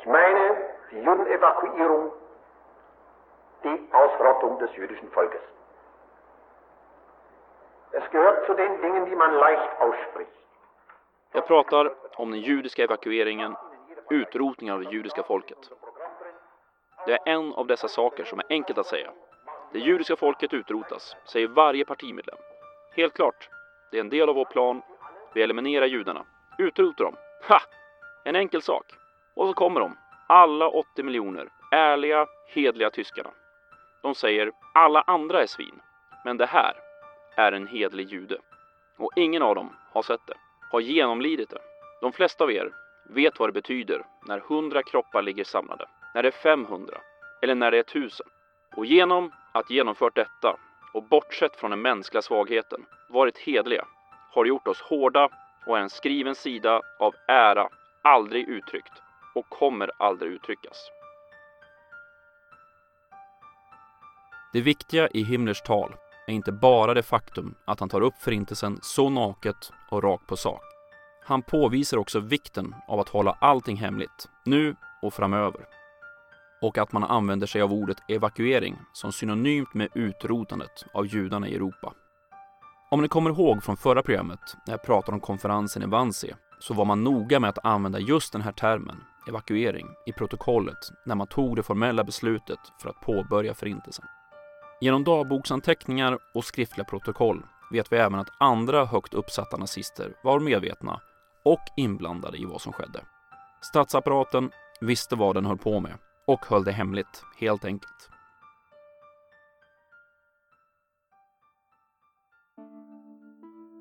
Ich 0.00 0.06
meine 0.06 0.56
die 0.90 0.98
Judenevakuierung, 0.98 2.10
die 3.62 3.78
Ausrottung 3.92 4.58
des 4.58 4.76
jüdischen 4.76 5.08
Volkes. 5.14 5.40
Es 7.92 8.10
gehört 8.12 8.46
zu 8.46 8.54
den 8.54 8.80
Dingen, 8.82 9.04
die 9.04 9.16
man 9.16 9.34
leicht 9.34 9.80
ausspricht. 9.80 10.30
Jag 11.32 11.46
pratar 11.46 11.94
om 12.16 12.30
den 12.30 12.40
judiska 12.40 12.84
evakueringen, 12.84 13.56
utrotningen 14.10 14.74
av 14.74 14.80
det 14.82 14.90
judiska 14.90 15.22
folket. 15.22 15.70
Det 17.06 17.12
är 17.12 17.20
en 17.24 17.52
av 17.52 17.66
dessa 17.66 17.88
saker 17.88 18.24
som 18.24 18.38
är 18.38 18.44
enkelt 18.48 18.78
att 18.78 18.86
säga. 18.86 19.10
Det 19.72 19.78
judiska 19.78 20.16
folket 20.16 20.54
utrotas, 20.54 21.16
säger 21.24 21.48
varje 21.48 21.84
partimedlem. 21.84 22.38
Helt 22.96 23.14
klart, 23.14 23.48
det 23.90 23.96
är 23.96 24.00
en 24.00 24.08
del 24.08 24.28
av 24.28 24.34
vår 24.34 24.44
plan. 24.44 24.82
Vi 25.34 25.42
eliminerar 25.42 25.86
judarna, 25.86 26.24
utrotar 26.58 27.04
dem. 27.04 27.16
Ha! 27.48 27.60
En 28.24 28.36
enkel 28.36 28.62
sak. 28.62 28.86
Och 29.34 29.48
så 29.48 29.54
kommer 29.54 29.80
de, 29.80 29.96
alla 30.28 30.68
80 30.68 31.02
miljoner, 31.02 31.48
ärliga, 31.70 32.26
hedliga 32.48 32.90
tyskarna. 32.90 33.30
De 34.02 34.14
säger 34.14 34.52
alla 34.74 35.00
andra 35.00 35.42
är 35.42 35.46
svin, 35.46 35.80
men 36.24 36.36
det 36.36 36.46
här 36.46 36.74
är 37.36 37.52
en 37.52 37.66
hedlig 37.66 38.08
jude. 38.08 38.38
Och 38.98 39.10
ingen 39.16 39.42
av 39.42 39.54
dem 39.54 39.76
har 39.92 40.02
sett 40.02 40.26
det, 40.26 40.34
har 40.70 40.80
genomlidit 40.80 41.50
det. 41.50 41.60
De 42.00 42.12
flesta 42.12 42.44
av 42.44 42.52
er 42.52 42.72
vet 43.08 43.38
vad 43.38 43.48
det 43.48 43.52
betyder 43.52 44.04
när 44.26 44.38
100 44.38 44.82
kroppar 44.82 45.22
ligger 45.22 45.44
samlade, 45.44 45.88
när 46.14 46.22
det 46.22 46.28
är 46.28 46.32
500 46.32 46.98
eller 47.42 47.54
när 47.54 47.70
det 47.70 47.76
är 47.76 47.80
1000. 47.80 48.26
Och 48.76 48.86
genom 48.86 49.32
att 49.52 49.70
genomfört 49.70 50.14
detta 50.14 50.56
och 50.92 51.02
bortsett 51.02 51.56
från 51.56 51.70
den 51.70 51.82
mänskliga 51.82 52.22
svagheten, 52.22 52.84
varit 53.08 53.38
hedliga, 53.38 53.84
har 54.30 54.44
gjort 54.44 54.68
oss 54.68 54.80
hårda 54.80 55.28
och 55.66 55.78
är 55.78 55.82
en 55.82 55.90
skriven 55.90 56.34
sida 56.34 56.80
av 56.98 57.14
ära, 57.28 57.68
aldrig 58.02 58.48
uttryckt 58.48 58.92
och 59.34 59.48
kommer 59.48 59.90
aldrig 59.98 60.32
uttryckas. 60.32 60.90
Det 64.52 64.60
viktiga 64.60 65.08
i 65.08 65.22
Himmlers 65.22 65.62
tal 65.62 65.94
är 66.26 66.32
inte 66.32 66.52
bara 66.52 66.94
det 66.94 67.02
faktum 67.02 67.54
att 67.64 67.80
han 67.80 67.88
tar 67.88 68.00
upp 68.00 68.14
förintelsen 68.20 68.78
så 68.82 69.10
naket 69.10 69.72
och 69.90 70.02
rakt 70.02 70.26
på 70.26 70.36
sak. 70.36 70.62
Han 71.24 71.42
påvisar 71.42 71.96
också 71.96 72.20
vikten 72.20 72.74
av 72.88 73.00
att 73.00 73.08
hålla 73.08 73.36
allting 73.40 73.76
hemligt, 73.76 74.28
nu 74.44 74.76
och 75.02 75.14
framöver. 75.14 75.66
Och 76.62 76.78
att 76.78 76.92
man 76.92 77.04
använder 77.04 77.46
sig 77.46 77.62
av 77.62 77.72
ordet 77.72 77.96
evakuering 78.08 78.76
som 78.92 79.12
synonymt 79.12 79.74
med 79.74 79.88
utrotandet 79.94 80.84
av 80.94 81.06
judarna 81.06 81.48
i 81.48 81.54
Europa. 81.54 81.92
Om 82.90 83.02
ni 83.02 83.08
kommer 83.08 83.30
ihåg 83.30 83.62
från 83.62 83.76
förra 83.76 84.02
programmet 84.02 84.56
när 84.66 84.74
jag 84.74 84.82
pratade 84.82 85.14
om 85.14 85.20
konferensen 85.20 85.82
i 85.82 85.86
Wannsee 85.86 86.36
så 86.58 86.74
var 86.74 86.84
man 86.84 87.04
noga 87.04 87.40
med 87.40 87.50
att 87.50 87.64
använda 87.64 87.98
just 87.98 88.32
den 88.32 88.42
här 88.42 88.52
termen, 88.52 88.96
evakuering, 89.28 89.86
i 90.06 90.12
protokollet 90.12 90.78
när 91.06 91.14
man 91.14 91.26
tog 91.26 91.56
det 91.56 91.62
formella 91.62 92.04
beslutet 92.04 92.58
för 92.82 92.88
att 92.88 93.00
påbörja 93.00 93.54
förintelsen. 93.54 94.04
Genom 94.80 95.04
dagboksanteckningar 95.04 96.18
och 96.34 96.44
skriftliga 96.44 96.84
protokoll 96.84 97.42
vet 97.72 97.92
vi 97.92 97.96
även 97.96 98.20
att 98.20 98.30
andra 98.40 98.84
högt 98.84 99.14
uppsatta 99.14 99.56
nazister 99.56 100.14
var 100.22 100.40
medvetna 100.40 101.00
och 101.44 101.62
inblandade 101.76 102.38
i 102.38 102.44
vad 102.44 102.60
som 102.60 102.72
skedde. 102.72 103.00
Statsapparaten 103.60 104.50
visste 104.80 105.16
vad 105.16 105.34
den 105.34 105.46
höll 105.46 105.58
på 105.58 105.80
med 105.80 105.92
och 106.32 106.46
höll 106.46 106.64
det 106.64 106.72
hemligt, 106.72 107.24
helt 107.36 107.64
enkelt. 107.64 108.10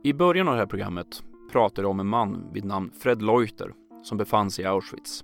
I 0.03 0.13
början 0.13 0.47
av 0.47 0.53
det 0.53 0.59
här 0.59 0.67
programmet 0.67 1.23
pratade 1.51 1.81
jag 1.81 1.91
om 1.91 1.99
en 1.99 2.07
man 2.07 2.53
vid 2.53 2.65
namn 2.65 2.91
Fred 2.99 3.21
Leuter 3.21 3.73
som 4.03 4.17
befann 4.17 4.51
sig 4.51 4.65
i 4.65 4.67
Auschwitz. 4.67 5.23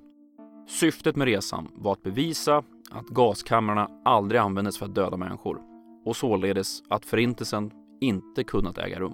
Syftet 0.67 1.15
med 1.15 1.25
resan 1.25 1.71
var 1.75 1.91
att 1.91 2.03
bevisa 2.03 2.63
att 2.91 3.07
gaskamrarna 3.07 3.89
aldrig 4.05 4.41
användes 4.41 4.77
för 4.77 4.85
att 4.85 4.95
döda 4.95 5.17
människor 5.17 5.61
och 6.05 6.15
således 6.15 6.83
att 6.89 7.05
förintelsen 7.05 7.71
inte 8.01 8.43
kunnat 8.43 8.77
äga 8.77 8.99
rum. 8.99 9.13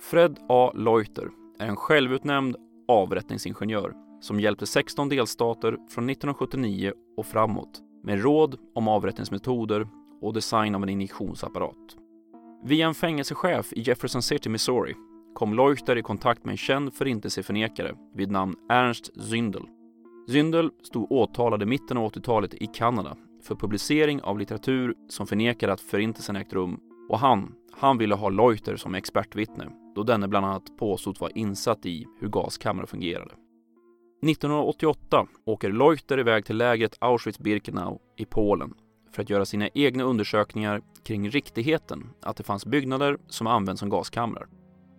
Fred 0.00 0.38
A. 0.48 0.72
Leuter 0.74 1.30
är 1.58 1.66
en 1.66 1.76
självutnämnd 1.76 2.56
avrättningsingenjör 2.88 4.03
som 4.20 4.40
hjälpte 4.40 4.66
16 4.66 5.08
delstater 5.08 5.70
från 5.70 6.10
1979 6.10 6.92
och 7.16 7.26
framåt 7.26 7.82
med 8.02 8.22
råd 8.22 8.58
om 8.74 8.88
avrättningsmetoder 8.88 9.88
och 10.20 10.32
design 10.32 10.74
av 10.74 10.82
en 10.82 10.88
injektionsapparat. 10.88 11.96
Via 12.64 12.86
en 12.86 12.94
fängelsechef 12.94 13.72
i 13.72 13.80
Jefferson 13.80 14.22
City, 14.22 14.48
Missouri 14.48 14.94
kom 15.34 15.54
Leuchter 15.54 15.98
i 15.98 16.02
kontakt 16.02 16.44
med 16.44 16.52
en 16.52 16.56
känd 16.56 16.94
förintelseförnekare 16.94 17.94
vid 18.14 18.30
namn 18.30 18.54
Ernst 18.68 19.10
Zündel. 19.16 19.66
Zündel 20.28 20.70
stod 20.82 21.12
åtalad 21.12 21.62
i 21.62 21.66
mitten 21.66 21.96
av 21.96 22.12
80-talet 22.12 22.54
i 22.54 22.66
Kanada 22.66 23.16
för 23.42 23.54
publicering 23.54 24.22
av 24.22 24.38
litteratur 24.38 24.94
som 25.08 25.26
förnekade 25.26 25.72
att 25.72 25.80
förintelsen 25.80 26.36
ägt 26.36 26.52
rum 26.52 26.80
och 27.08 27.18
han, 27.18 27.54
han 27.72 27.98
ville 27.98 28.14
ha 28.14 28.28
Leuchter 28.28 28.76
som 28.76 28.94
expertvittne 28.94 29.70
då 29.94 30.02
denne 30.02 30.28
bland 30.28 30.46
annat 30.46 30.76
påstods 30.78 31.20
vara 31.20 31.30
insatt 31.30 31.86
i 31.86 32.06
hur 32.20 32.28
gaskamrar 32.28 32.86
fungerade. 32.86 33.34
1988 34.30 35.26
åker 35.44 35.72
Leuchter 35.72 36.18
iväg 36.20 36.44
till 36.44 36.56
lägret 36.56 36.98
Auschwitz-Birkenau 37.00 37.98
i 38.16 38.24
Polen 38.24 38.74
för 39.12 39.22
att 39.22 39.30
göra 39.30 39.44
sina 39.44 39.68
egna 39.74 40.04
undersökningar 40.04 40.82
kring 41.04 41.30
riktigheten 41.30 42.10
att 42.22 42.36
det 42.36 42.42
fanns 42.42 42.66
byggnader 42.66 43.18
som 43.28 43.46
används 43.46 43.80
som 43.80 43.88
gaskamrar. 43.88 44.46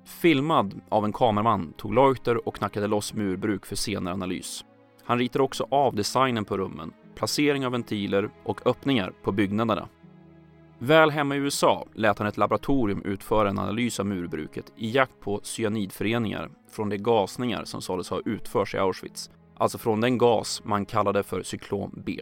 Filmad 0.05 0.81
av 0.89 1.05
en 1.05 1.13
kameraman 1.13 1.73
tog 1.77 1.93
Leuchter 1.93 2.47
och 2.47 2.55
knackade 2.55 2.87
loss 2.87 3.13
murbruk 3.13 3.65
för 3.65 3.75
senare 3.75 4.13
analys. 4.13 4.65
Han 5.03 5.19
ritade 5.19 5.43
också 5.43 5.67
av 5.71 5.95
designen 5.95 6.45
på 6.45 6.57
rummen, 6.57 6.93
placering 7.15 7.65
av 7.65 7.71
ventiler 7.71 8.29
och 8.43 8.67
öppningar 8.67 9.13
på 9.23 9.31
byggnaderna. 9.31 9.87
Väl 10.79 11.09
hemma 11.11 11.35
i 11.35 11.39
USA 11.39 11.85
lät 11.93 12.19
han 12.19 12.27
ett 12.27 12.37
laboratorium 12.37 13.01
utföra 13.01 13.49
en 13.49 13.59
analys 13.59 13.99
av 13.99 14.05
murbruket 14.05 14.73
i 14.77 14.91
jakt 14.91 15.19
på 15.19 15.39
cyanidföreningar 15.43 16.49
från 16.71 16.89
de 16.89 16.97
gasningar 16.97 17.63
som 17.63 17.81
sades 17.81 18.09
ha 18.09 18.21
utförts 18.25 18.75
i 18.75 18.77
Auschwitz, 18.77 19.29
alltså 19.57 19.77
från 19.77 20.01
den 20.01 20.17
gas 20.17 20.61
man 20.65 20.85
kallade 20.85 21.23
för 21.23 21.43
cyklon 21.43 22.03
B. 22.05 22.19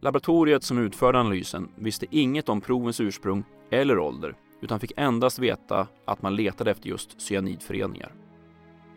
Laboratoriet 0.00 0.62
som 0.62 0.78
utförde 0.78 1.20
analysen 1.20 1.68
visste 1.76 2.06
inget 2.10 2.48
om 2.48 2.60
provens 2.60 3.00
ursprung 3.00 3.44
eller 3.70 3.98
ålder 3.98 4.34
utan 4.60 4.80
fick 4.80 4.92
endast 4.96 5.38
veta 5.38 5.86
att 6.04 6.22
man 6.22 6.36
letade 6.36 6.70
efter 6.70 6.88
just 6.88 7.20
cyanidföreningar. 7.20 8.12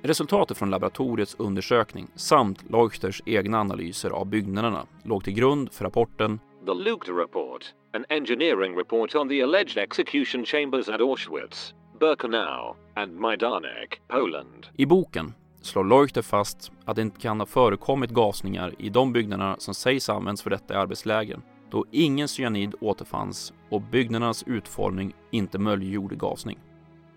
Resultatet 0.01 0.57
från 0.57 0.69
laboratoriets 0.69 1.35
undersökning 1.39 2.07
samt 2.15 2.69
Leuchters 2.69 3.21
egna 3.25 3.59
analyser 3.59 4.09
av 4.09 4.25
byggnaderna 4.25 4.85
låg 5.03 5.23
till 5.23 5.33
grund 5.33 5.71
för 5.71 5.85
rapporten 5.85 6.39
The 6.65 6.73
Leuchter 6.73 7.13
Report, 7.13 7.73
an 7.97 8.05
engineering 8.09 8.75
report 8.75 9.15
on 9.15 9.29
the 9.29 9.41
alleged 9.41 9.77
execution 9.77 10.45
chambers 10.45 10.89
at 10.89 11.01
Auschwitz, 11.01 11.73
Birkenau 11.99 12.75
and 12.95 13.11
Majdanek, 13.11 14.01
Poland. 14.07 14.67
I 14.75 14.85
boken 14.85 15.33
slår 15.61 15.83
Leuchter 15.83 16.21
fast 16.21 16.71
att 16.85 16.95
det 16.95 17.01
inte 17.01 17.19
kan 17.19 17.39
ha 17.39 17.45
förekommit 17.45 18.09
gasningar 18.09 18.73
i 18.79 18.89
de 18.89 19.13
byggnaderna 19.13 19.55
som 19.59 19.73
sägs 19.73 20.09
använts 20.09 20.41
för 20.41 20.49
detta 20.49 20.73
i 20.73 20.77
arbetslägren, 20.77 21.41
då 21.71 21.85
ingen 21.91 22.27
cyanid 22.27 22.75
återfanns 22.81 23.53
och 23.69 23.81
byggnadernas 23.81 24.43
utformning 24.47 25.13
inte 25.31 25.59
möjliggjorde 25.59 26.15
gasning. 26.15 26.59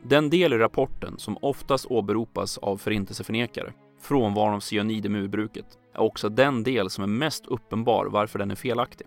Den 0.03 0.31
del 0.31 0.53
i 0.53 0.59
rapporten 0.59 1.19
som 1.19 1.39
oftast 1.43 1.87
åberopas 1.87 2.59
av 2.59 2.77
förintelseförnekare, 2.77 3.73
frånvaron 4.01 4.55
av 4.55 4.61
cyanid 4.61 5.07
i 5.07 5.09
murbruket, 5.09 5.67
är 5.95 6.01
också 6.01 6.29
den 6.29 6.63
del 6.63 6.91
som 6.91 7.05
är 7.05 7.09
mest 7.09 7.47
uppenbar 7.47 8.07
varför 8.07 8.39
den 8.39 8.51
är 8.51 8.55
felaktig. 8.55 9.07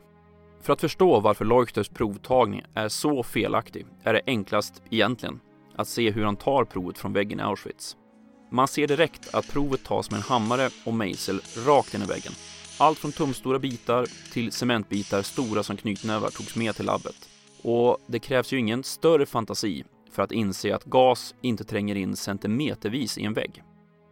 För 0.64 0.74
att 0.74 0.82
förstå 0.82 1.20
varför 1.20 1.46
Leuchters 1.46 1.90
provtagning 1.90 2.62
är 2.74 2.90
så 2.90 3.24
felaktig 3.24 3.86
är 4.04 4.14
det 4.14 4.22
enklast, 4.28 4.82
egentligen, 4.90 5.40
att 5.76 5.88
se 5.88 6.12
hur 6.12 6.26
han 6.26 6.36
tar 6.36 6.66
provet 6.66 6.98
från 6.98 7.14
väggen 7.14 7.40
i 7.40 7.44
Auschwitz. 7.44 7.98
Man 8.52 8.68
ser 8.68 8.88
direkt 8.88 9.34
att 9.36 9.52
provet 9.52 9.84
tas 9.84 10.12
med 10.12 10.18
en 10.18 10.24
hammare 10.24 10.70
och 10.86 10.94
mejsel 10.94 11.42
rakt 11.68 11.94
in 11.94 12.02
i 12.02 12.06
väggen. 12.06 12.32
Allt 12.80 12.98
från 12.98 13.12
tumstora 13.12 13.60
bitar 13.60 14.08
till 14.34 14.52
cementbitar 14.52 15.22
stora 15.22 15.64
som 15.64 15.78
knytnävar 15.78 16.30
togs 16.30 16.56
med 16.56 16.76
till 16.76 16.86
labbet. 16.86 17.30
Och 17.64 17.98
det 18.08 18.20
krävs 18.20 18.54
ju 18.54 18.60
ingen 18.60 18.84
större 18.84 19.26
fantasi 19.26 19.84
för 20.12 20.24
att 20.24 20.32
inse 20.32 20.76
att 20.76 20.86
gas 20.86 21.36
inte 21.42 21.64
tränger 21.64 21.96
in 21.96 22.16
centimetervis 22.16 23.18
i 23.18 23.24
en 23.24 23.34
vägg. 23.34 23.64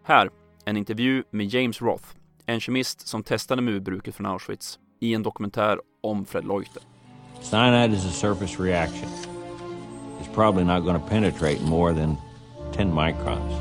Här, 0.06 0.30
en 0.66 0.78
intervju 0.78 1.24
med 1.32 1.48
James 1.54 1.82
Roth, 1.82 2.06
en 2.46 2.60
kemist 2.60 3.08
som 3.08 3.24
testade 3.24 3.62
murbruket 3.62 4.16
från 4.16 4.26
Auschwitz 4.26 4.80
i 5.00 5.14
en 5.14 5.24
dokumentär 5.24 5.80
om 6.04 6.26
Fred 6.26 6.46
Leuchter. 6.46 6.82
Cyanide 7.42 7.92
is 7.94 8.06
a 8.06 8.12
surface 8.12 8.58
reaction. 8.58 9.08
It's 10.20 10.28
probably 10.30 10.64
not 10.64 10.80
going 10.80 11.00
to 11.00 11.08
penetrate 11.08 11.62
more 11.62 11.94
than 11.94 12.18
10 12.72 12.92
microns. 12.92 13.54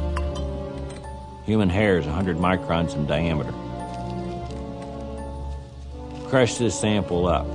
Human 1.45 1.69
hair 1.69 1.99
is 1.99 2.07
100 2.07 2.39
microns 2.39 2.95
in 2.95 3.07
diameter. 3.07 3.53
Crush 6.31 6.55
this 6.55 6.81
sample 6.81 7.27
up. 7.27 7.47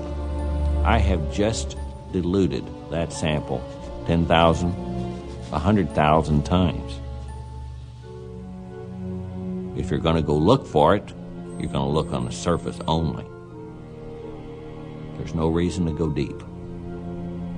I 0.85 0.99
have 0.99 1.33
just 1.33 1.77
diluted 2.11 2.63
that 2.91 3.11
sample 3.11 3.63
10,000, 4.05 4.69
100,000 5.49 6.45
times. 6.45 6.99
If 9.79 9.89
you're 9.89 9.99
going 9.99 10.17
to 10.17 10.21
go 10.21 10.37
look 10.37 10.67
for 10.67 10.95
it, 10.95 11.11
you're 11.57 11.71
going 11.71 11.73
to 11.73 11.91
look 11.91 12.13
on 12.13 12.25
the 12.25 12.31
surface 12.31 12.77
only. 12.87 13.25
There's 15.25 15.34
no 15.34 15.48
reason 15.48 15.88
to 15.88 15.91
go 15.91 16.08
deep 16.12 16.38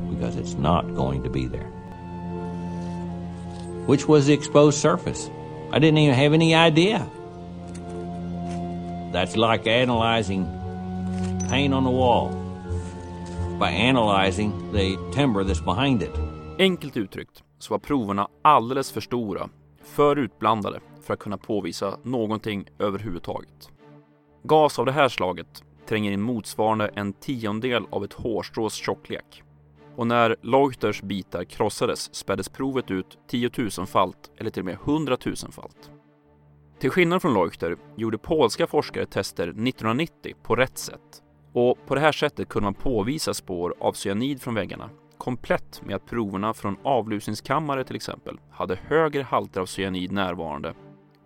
because 0.09 0.37
it's 0.37 0.53
not 0.53 0.95
going 0.95 1.21
to 1.23 1.29
be 1.29 1.47
there. 1.47 1.69
Which 3.87 4.07
was 4.07 4.25
the 4.25 4.33
exposed 4.33 4.77
surface? 4.77 5.29
I 5.73 5.79
didn't 5.79 5.97
even 5.97 6.15
have 6.15 6.33
any 6.33 6.55
idea. 6.55 7.05
That's 9.11 9.35
like 9.35 9.67
analyzing 9.67 10.45
paint 11.49 11.73
on 11.73 11.83
the 11.83 11.89
wall 11.89 12.29
by 13.59 13.71
analyzing 13.71 14.71
the 14.71 14.97
timber 15.13 15.43
that's 15.43 15.59
behind 15.59 16.01
it. 16.01 16.15
Enkelt 16.59 16.97
uttryckt 16.97 17.43
så 17.59 17.73
var 17.73 17.79
proverna 17.79 18.27
alldeles 18.41 18.91
för 18.91 19.01
stora, 19.01 19.49
för 19.83 20.15
utblandade 20.15 20.79
för 21.01 21.13
att 21.13 21.19
kunna 21.19 21.37
påvisa 21.37 21.97
någonting 22.03 22.65
överhuvudtaget. 22.79 23.69
Gas 24.43 24.79
av 24.79 24.85
det 24.85 24.91
här 24.91 25.09
slaget 25.09 25.63
tränger 25.87 26.11
in 26.11 26.21
motsvarande 26.21 26.87
en 26.87 27.13
tiondel 27.13 27.85
av 27.89 28.03
ett 28.03 28.13
hårstrås 28.13 28.73
tjocklek. 28.73 29.43
Och 29.95 30.07
när 30.07 30.35
Leuters 30.41 31.01
bitar 31.01 31.43
krossades 31.43 32.15
späddes 32.15 32.49
provet 32.49 32.91
ut 32.91 33.17
tiotusenfalt 33.27 34.31
eller 34.37 34.49
till 34.49 34.61
och 34.61 34.65
med 34.65 34.77
hundratusenfalt. 34.81 35.91
Till 36.79 36.89
skillnad 36.89 37.21
från 37.21 37.33
Leuchter 37.33 37.77
gjorde 37.95 38.17
polska 38.17 38.67
forskare 38.67 39.05
tester 39.05 39.43
1990 39.43 40.33
på 40.43 40.55
rätt 40.55 40.77
sätt. 40.77 41.23
Och 41.53 41.77
på 41.87 41.95
det 41.95 42.01
här 42.01 42.11
sättet 42.11 42.49
kunde 42.49 42.65
man 42.65 42.73
påvisa 42.73 43.33
spår 43.33 43.75
av 43.79 43.93
cyanid 43.93 44.41
från 44.41 44.55
väggarna 44.55 44.89
komplett 45.17 45.81
med 45.85 45.95
att 45.95 46.05
proverna 46.05 46.53
från 46.53 46.77
avlusningskammare 46.83 47.83
till 47.83 47.95
exempel 47.95 48.39
hade 48.51 48.75
högre 48.75 49.23
halter 49.23 49.61
av 49.61 49.65
cyanid 49.65 50.11
närvarande 50.11 50.73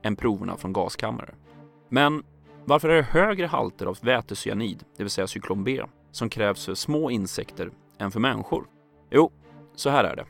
än 0.04 0.16
proverna 0.16 0.58
från 0.58 0.74
gaskammare. 0.74 1.36
Men 1.90 2.24
varför 2.66 2.90
är 2.90 2.96
det 2.96 3.02
högre 3.02 3.48
halter 3.48 3.86
av 3.86 3.98
vätecyanid, 4.02 4.84
det 4.98 5.04
vill 5.04 5.10
säga 5.10 5.28
cyklon 5.28 5.64
B, 5.64 5.82
som 6.12 6.30
krävs 6.30 6.66
för 6.66 6.74
små 6.74 7.12
insekter 7.12 7.72
än 8.00 8.12
för 8.12 8.20
människor? 8.20 8.68
Jo, 9.12 9.32
så 9.76 9.90
här 9.90 10.04
är 10.04 10.16
det. 10.16 10.26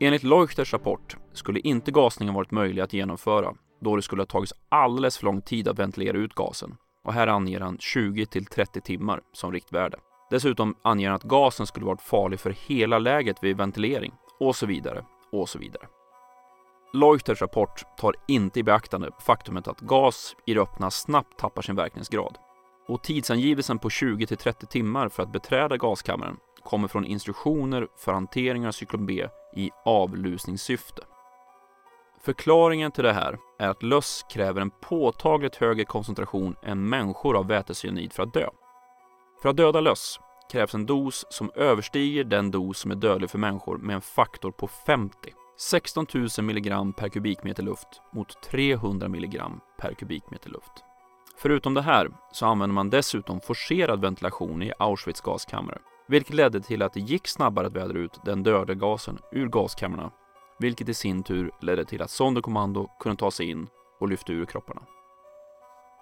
Enligt 0.00 0.22
Leuchters 0.22 0.72
rapport 0.72 1.16
skulle 1.32 1.60
inte 1.60 1.90
gasningen 1.90 2.34
varit 2.34 2.50
möjlig 2.50 2.82
att 2.82 2.92
genomföra 2.92 3.54
då 3.80 3.96
det 3.96 4.02
skulle 4.02 4.22
ha 4.22 4.26
tagits 4.26 4.54
alldeles 4.68 5.18
för 5.18 5.24
lång 5.24 5.42
tid 5.42 5.68
att 5.68 5.78
ventilera 5.78 6.16
ut 6.16 6.34
gasen. 6.34 6.76
Och 7.04 7.12
här 7.12 7.26
anger 7.26 7.60
han 7.60 7.78
20 7.78 8.26
till 8.26 8.46
30 8.46 8.80
timmar 8.80 9.20
som 9.32 9.52
riktvärde. 9.52 9.98
Dessutom 10.30 10.74
anger 10.82 11.08
han 11.08 11.16
att 11.16 11.22
gasen 11.22 11.66
skulle 11.66 11.86
varit 11.86 12.02
farlig 12.02 12.40
för 12.40 12.50
hela 12.50 12.98
läget 12.98 13.36
vid 13.42 13.56
ventilering 13.56 14.12
och 14.40 14.56
så 14.56 14.66
vidare 14.66 15.04
och 15.32 15.48
så 15.48 15.58
vidare. 15.58 15.86
Leuters 16.92 17.40
rapport 17.40 17.96
tar 17.96 18.14
inte 18.28 18.60
i 18.60 18.62
beaktande 18.62 19.10
faktumet 19.26 19.68
att 19.68 19.80
gas 19.80 20.36
i 20.46 20.54
det 20.54 20.60
öppna 20.60 20.90
snabbt 20.90 21.38
tappar 21.38 21.62
sin 21.62 21.76
verkningsgrad. 21.76 22.38
Och 22.88 23.02
tidsangivelsen 23.02 23.78
på 23.78 23.90
20 23.90 24.26
till 24.26 24.36
30 24.36 24.66
timmar 24.66 25.08
för 25.08 25.22
att 25.22 25.32
beträda 25.32 25.76
gaskammaren 25.76 26.36
kommer 26.64 26.88
från 26.88 27.04
instruktioner 27.04 27.88
för 27.96 28.12
hantering 28.12 28.66
av 28.66 28.72
cyklon 28.72 29.06
B 29.06 29.28
i 29.56 29.70
avlusningssyfte. 29.84 31.02
Förklaringen 32.20 32.92
till 32.92 33.04
det 33.04 33.12
här 33.12 33.38
är 33.58 33.68
att 33.68 33.82
löss 33.82 34.24
kräver 34.30 34.60
en 34.60 34.70
påtagligt 34.70 35.56
högre 35.56 35.84
koncentration 35.84 36.56
än 36.62 36.88
människor 36.88 37.36
av 37.36 37.46
vätecyanid 37.46 38.12
för 38.12 38.22
att 38.22 38.34
dö. 38.34 38.48
För 39.42 39.48
att 39.48 39.56
döda 39.56 39.80
löss 39.80 40.20
krävs 40.52 40.74
en 40.74 40.86
dos 40.86 41.26
som 41.30 41.50
överstiger 41.54 42.24
den 42.24 42.50
dos 42.50 42.78
som 42.78 42.90
är 42.90 42.94
dödlig 42.94 43.30
för 43.30 43.38
människor 43.38 43.78
med 43.78 43.94
en 43.94 44.02
faktor 44.02 44.50
på 44.50 44.68
50. 44.68 45.32
16 45.58 46.06
000 46.14 46.28
mg 46.38 46.96
per 46.96 47.08
kubikmeter 47.08 47.62
luft 47.62 48.02
mot 48.12 48.42
300 48.42 49.06
mg 49.06 49.40
per 49.78 49.94
kubikmeter 49.94 50.50
luft. 50.50 50.84
Förutom 51.38 51.74
det 51.74 51.82
här 51.82 52.10
så 52.32 52.46
använder 52.46 52.74
man 52.74 52.90
dessutom 52.90 53.40
forcerad 53.40 54.00
ventilation 54.00 54.62
i 54.62 54.72
Auschwitz 54.78 55.20
gaskammare, 55.20 55.78
vilket 56.08 56.34
ledde 56.34 56.60
till 56.60 56.82
att 56.82 56.92
det 56.92 57.00
gick 57.00 57.28
snabbare 57.28 57.66
att 57.66 57.76
vädra 57.76 57.98
ut 57.98 58.20
den 58.24 58.42
döda 58.42 58.74
gasen 58.74 59.18
ur 59.32 59.48
gaskamrarna, 59.48 60.10
vilket 60.58 60.88
i 60.88 60.94
sin 60.94 61.22
tur 61.22 61.50
ledde 61.60 61.84
till 61.84 62.02
att 62.02 62.10
Sonderkommando 62.10 62.88
kunde 63.00 63.16
ta 63.16 63.30
sig 63.30 63.50
in 63.50 63.68
och 64.00 64.08
lyfta 64.08 64.32
ur 64.32 64.44
kropparna. 64.44 64.82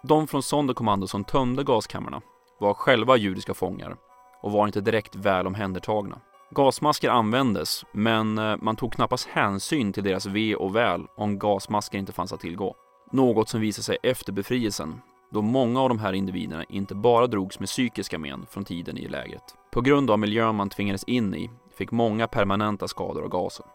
De 0.02 0.26
från 0.26 0.42
Sonderkommando 0.42 1.06
som 1.06 1.24
tömde 1.24 1.64
gaskamrarna 1.64 2.22
var 2.60 2.74
själva 2.74 3.16
judiska 3.16 3.54
fångar 3.54 3.96
och 4.42 4.52
var 4.52 4.66
inte 4.66 4.80
direkt 4.80 5.16
väl 5.16 5.46
omhändertagna. 5.46 6.20
Gasmasker 6.54 7.10
användes, 7.10 7.84
men 7.92 8.38
eh, 8.38 8.56
man 8.60 8.76
tog 8.76 8.92
knappast 8.92 9.28
hänsyn 9.28 9.92
till 9.92 10.04
deras 10.04 10.26
ve 10.26 10.54
och 10.54 10.76
väl 10.76 11.06
om 11.16 11.38
gasmasker 11.38 11.98
inte 11.98 12.12
fanns 12.12 12.32
att 12.32 12.40
tillgå. 12.40 12.76
Något 13.12 13.48
som 13.48 13.60
visade 13.60 13.84
sig 13.84 13.98
efter 14.02 14.32
befrielsen, 14.32 15.00
då 15.32 15.42
många 15.42 15.80
av 15.80 15.88
de 15.88 15.98
här 15.98 16.12
individerna 16.12 16.64
inte 16.64 16.94
bara 16.94 17.26
drogs 17.26 17.60
med 17.60 17.68
psykiska 17.68 18.18
men 18.18 18.46
från 18.46 18.64
tiden 18.64 18.98
i 18.98 19.08
lägret. 19.08 19.42
På 19.72 19.80
grund 19.80 20.10
av 20.10 20.18
miljön 20.18 20.54
man 20.54 20.70
tvingades 20.70 21.04
in 21.04 21.34
i 21.34 21.50
fick 21.76 21.90
många 21.90 22.26
permanenta 22.26 22.88
skador 22.88 23.22
av 23.22 23.28
gasen. 23.28 23.66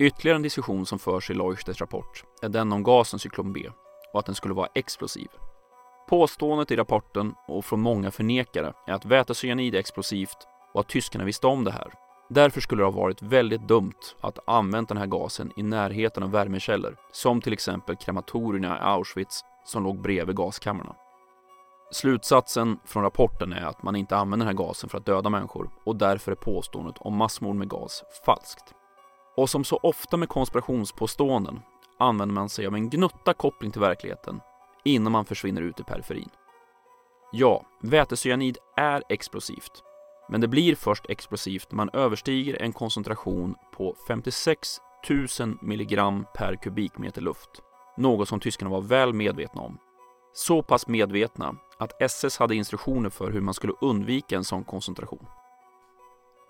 Ytterligare 0.00 0.36
en 0.36 0.42
diskussion 0.42 0.86
som 0.86 0.98
förs 0.98 1.30
i 1.30 1.34
Leuchters 1.34 1.80
rapport 1.80 2.24
är 2.42 2.48
den 2.48 2.72
om 2.72 2.82
gasen 2.82 3.18
cyklon 3.18 3.52
B 3.52 3.68
och 4.12 4.20
att 4.20 4.26
den 4.26 4.34
skulle 4.34 4.54
vara 4.54 4.68
explosiv. 4.74 5.28
Påståendet 6.08 6.70
i 6.70 6.76
rapporten 6.76 7.34
och 7.48 7.64
från 7.64 7.80
många 7.80 8.10
förnekare 8.10 8.72
är 8.86 8.92
att 8.92 9.04
vätecyanid 9.04 9.74
är 9.74 9.78
explosivt 9.78 10.48
och 10.78 10.80
att 10.80 10.88
tyskarna 10.88 11.24
visste 11.24 11.46
om 11.46 11.64
det 11.64 11.70
här. 11.70 11.92
Därför 12.28 12.60
skulle 12.60 12.82
det 12.82 12.86
ha 12.86 13.00
varit 13.00 13.22
väldigt 13.22 13.68
dumt 13.68 14.14
att 14.20 14.38
använda 14.46 14.88
den 14.88 14.96
här 14.96 15.06
gasen 15.06 15.52
i 15.56 15.62
närheten 15.62 16.22
av 16.22 16.30
värmekällor, 16.30 16.96
som 17.12 17.40
till 17.40 17.52
exempel 17.52 17.96
krematorierna 17.96 18.76
i 18.76 18.80
Auschwitz 18.80 19.44
som 19.64 19.82
låg 19.82 20.00
bredvid 20.00 20.36
gaskamrarna. 20.36 20.94
Slutsatsen 21.90 22.78
från 22.84 23.02
rapporten 23.02 23.52
är 23.52 23.66
att 23.66 23.82
man 23.82 23.96
inte 23.96 24.16
använder 24.16 24.46
den 24.46 24.56
här 24.56 24.64
gasen 24.64 24.88
för 24.88 24.98
att 24.98 25.06
döda 25.06 25.30
människor 25.30 25.70
och 25.84 25.96
därför 25.96 26.32
är 26.32 26.36
påståendet 26.36 26.96
om 26.98 27.16
massmord 27.16 27.56
med 27.56 27.68
gas 27.68 28.04
falskt. 28.26 28.74
Och 29.36 29.50
som 29.50 29.64
så 29.64 29.76
ofta 29.82 30.16
med 30.16 30.28
konspirationspåståenden 30.28 31.60
använder 31.98 32.34
man 32.34 32.48
sig 32.48 32.66
av 32.66 32.74
en 32.74 32.90
gnutta 32.90 33.34
koppling 33.34 33.70
till 33.70 33.80
verkligheten 33.80 34.40
innan 34.84 35.12
man 35.12 35.24
försvinner 35.24 35.62
ut 35.62 35.80
i 35.80 35.84
periferin. 35.84 36.30
Ja, 37.32 37.66
vätecyanid 37.82 38.58
är 38.76 39.02
explosivt, 39.08 39.82
men 40.28 40.40
det 40.40 40.48
blir 40.48 40.74
först 40.74 41.06
explosivt 41.08 41.72
när 41.72 41.76
man 41.76 41.90
överstiger 41.92 42.62
en 42.62 42.72
koncentration 42.72 43.54
på 43.76 43.96
56 44.08 44.80
000 45.40 45.58
milligram 45.62 46.26
per 46.34 46.56
kubikmeter 46.56 47.20
luft. 47.20 47.50
Något 47.96 48.28
som 48.28 48.40
tyskarna 48.40 48.70
var 48.70 48.80
väl 48.80 49.12
medvetna 49.12 49.60
om. 49.60 49.78
Så 50.32 50.62
pass 50.62 50.86
medvetna 50.86 51.56
att 51.78 52.02
SS 52.02 52.38
hade 52.38 52.54
instruktioner 52.54 53.10
för 53.10 53.30
hur 53.30 53.40
man 53.40 53.54
skulle 53.54 53.72
undvika 53.80 54.36
en 54.36 54.44
sån 54.44 54.64
koncentration. 54.64 55.26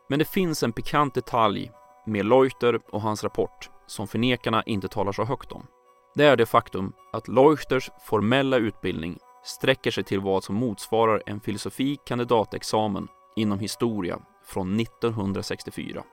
Men 0.08 0.18
det 0.18 0.24
finns 0.24 0.62
en 0.62 0.72
pikant 0.72 1.14
detalj 1.14 1.70
med 2.06 2.26
Leuchter 2.26 2.80
och 2.90 3.02
hans 3.02 3.24
rapport 3.24 3.70
som 3.86 4.08
förnekarna 4.08 4.62
inte 4.62 4.88
talar 4.88 5.12
så 5.12 5.24
högt 5.24 5.52
om. 5.52 5.66
Det 6.14 6.24
är 6.24 6.36
det 6.36 6.46
faktum 6.46 6.92
att 7.12 7.28
Leuchters 7.28 7.90
formella 8.00 8.56
utbildning 8.56 9.18
sträcker 9.44 9.90
sig 9.90 10.04
till 10.04 10.20
vad 10.20 10.44
som 10.44 10.54
motsvarar 10.54 11.22
en 11.26 11.40
filosofie 11.40 11.96
kandidatexamen 12.06 13.08
inom 13.38 13.58
historia 13.58 14.18
från 14.44 14.80
1964. 14.80 16.04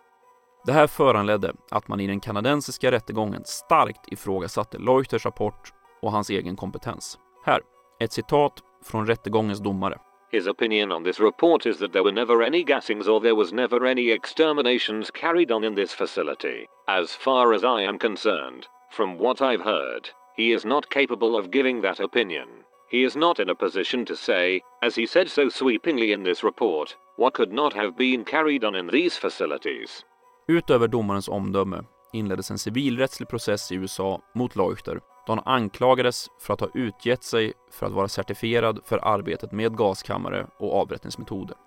Det 0.65 0.71
här 0.71 0.87
föranledde 0.87 1.53
att 1.71 1.87
man 1.87 1.99
i 1.99 2.07
den 2.07 2.19
kanadensiska 2.19 2.91
rättegången 2.91 3.41
starkt 3.45 4.11
ifrågasatte 4.11 4.77
Leuters 4.77 5.25
rapport 5.25 5.73
och 6.01 6.11
hans 6.11 6.29
egen 6.29 6.55
kompetens. 6.55 7.19
Här, 7.45 7.61
ett 7.99 8.13
citat 8.13 8.53
från 8.83 9.07
rättegångens 9.07 9.59
domare. 9.59 9.97
His 10.31 10.47
opinion 10.47 10.91
on 10.91 11.03
this 11.03 11.19
report 11.19 11.65
is 11.65 11.77
that 11.77 11.93
there 11.93 12.03
were 12.03 12.11
never 12.11 12.43
any 12.43 12.63
gassings 12.63 13.07
or 13.07 13.19
there 13.19 13.35
was 13.35 13.53
never 13.53 13.85
any 13.85 14.11
exterminations 14.11 15.11
carried 15.11 15.51
on 15.51 15.63
in 15.63 15.75
this 15.75 15.93
facility. 15.93 16.65
As 16.87 17.15
far 17.15 17.53
as 17.53 17.63
I 17.63 17.85
am 17.85 17.99
concerned, 17.99 18.67
from 18.91 19.17
what 19.17 19.41
I've 19.41 19.63
heard, 19.63 20.09
he 20.35 20.51
is 20.51 20.65
not 20.65 20.89
capable 20.89 21.37
of 21.37 21.51
giving 21.51 21.81
that 21.81 21.99
opinion. 21.99 22.47
He 22.89 23.03
is 23.03 23.15
not 23.15 23.39
in 23.39 23.49
a 23.49 23.55
position 23.55 24.05
to 24.05 24.15
say, 24.15 24.61
as 24.81 24.95
he 24.95 25.05
said 25.05 25.29
so 25.29 25.49
sweepingly 25.49 26.11
in 26.11 26.23
this 26.23 26.43
report, 26.43 26.95
what 27.17 27.33
could 27.33 27.53
not 27.53 27.73
have 27.73 27.91
been 27.91 28.23
carried 28.23 28.63
on 28.63 28.75
in 28.75 28.89
these 28.89 29.19
facilities. 29.19 30.05
Utöver 30.47 30.87
domarens 30.87 31.29
omdöme 31.29 31.83
inleddes 32.13 32.51
en 32.51 32.57
civilrättslig 32.57 33.29
process 33.29 33.71
i 33.71 33.75
USA 33.75 34.21
mot 34.33 34.55
Leuchter 34.55 34.99
då 35.25 35.33
han 35.33 35.43
anklagades 35.45 36.27
för 36.39 36.53
att 36.53 36.59
ha 36.59 36.69
utgett 36.73 37.23
sig 37.23 37.53
för 37.71 37.85
att 37.85 37.91
vara 37.91 38.07
certifierad 38.07 38.79
för 38.85 38.99
arbetet 39.07 39.51
med 39.51 39.77
gaskammare 39.77 40.47
och 40.57 40.81
avrättningsmetoder. 40.81 41.57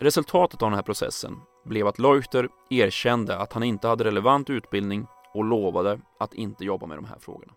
Resultatet 0.00 0.62
av 0.62 0.70
den 0.70 0.76
här 0.76 0.82
processen 0.82 1.36
blev 1.64 1.86
att 1.86 1.98
Leuchter 1.98 2.48
erkände 2.70 3.36
att 3.38 3.52
han 3.52 3.62
inte 3.62 3.88
hade 3.88 4.04
relevant 4.04 4.50
utbildning 4.50 5.06
och 5.34 5.44
lovade 5.44 6.00
att 6.18 6.34
inte 6.34 6.64
jobba 6.64 6.86
med 6.86 6.98
de 6.98 7.04
här 7.04 7.18
frågorna. 7.20 7.52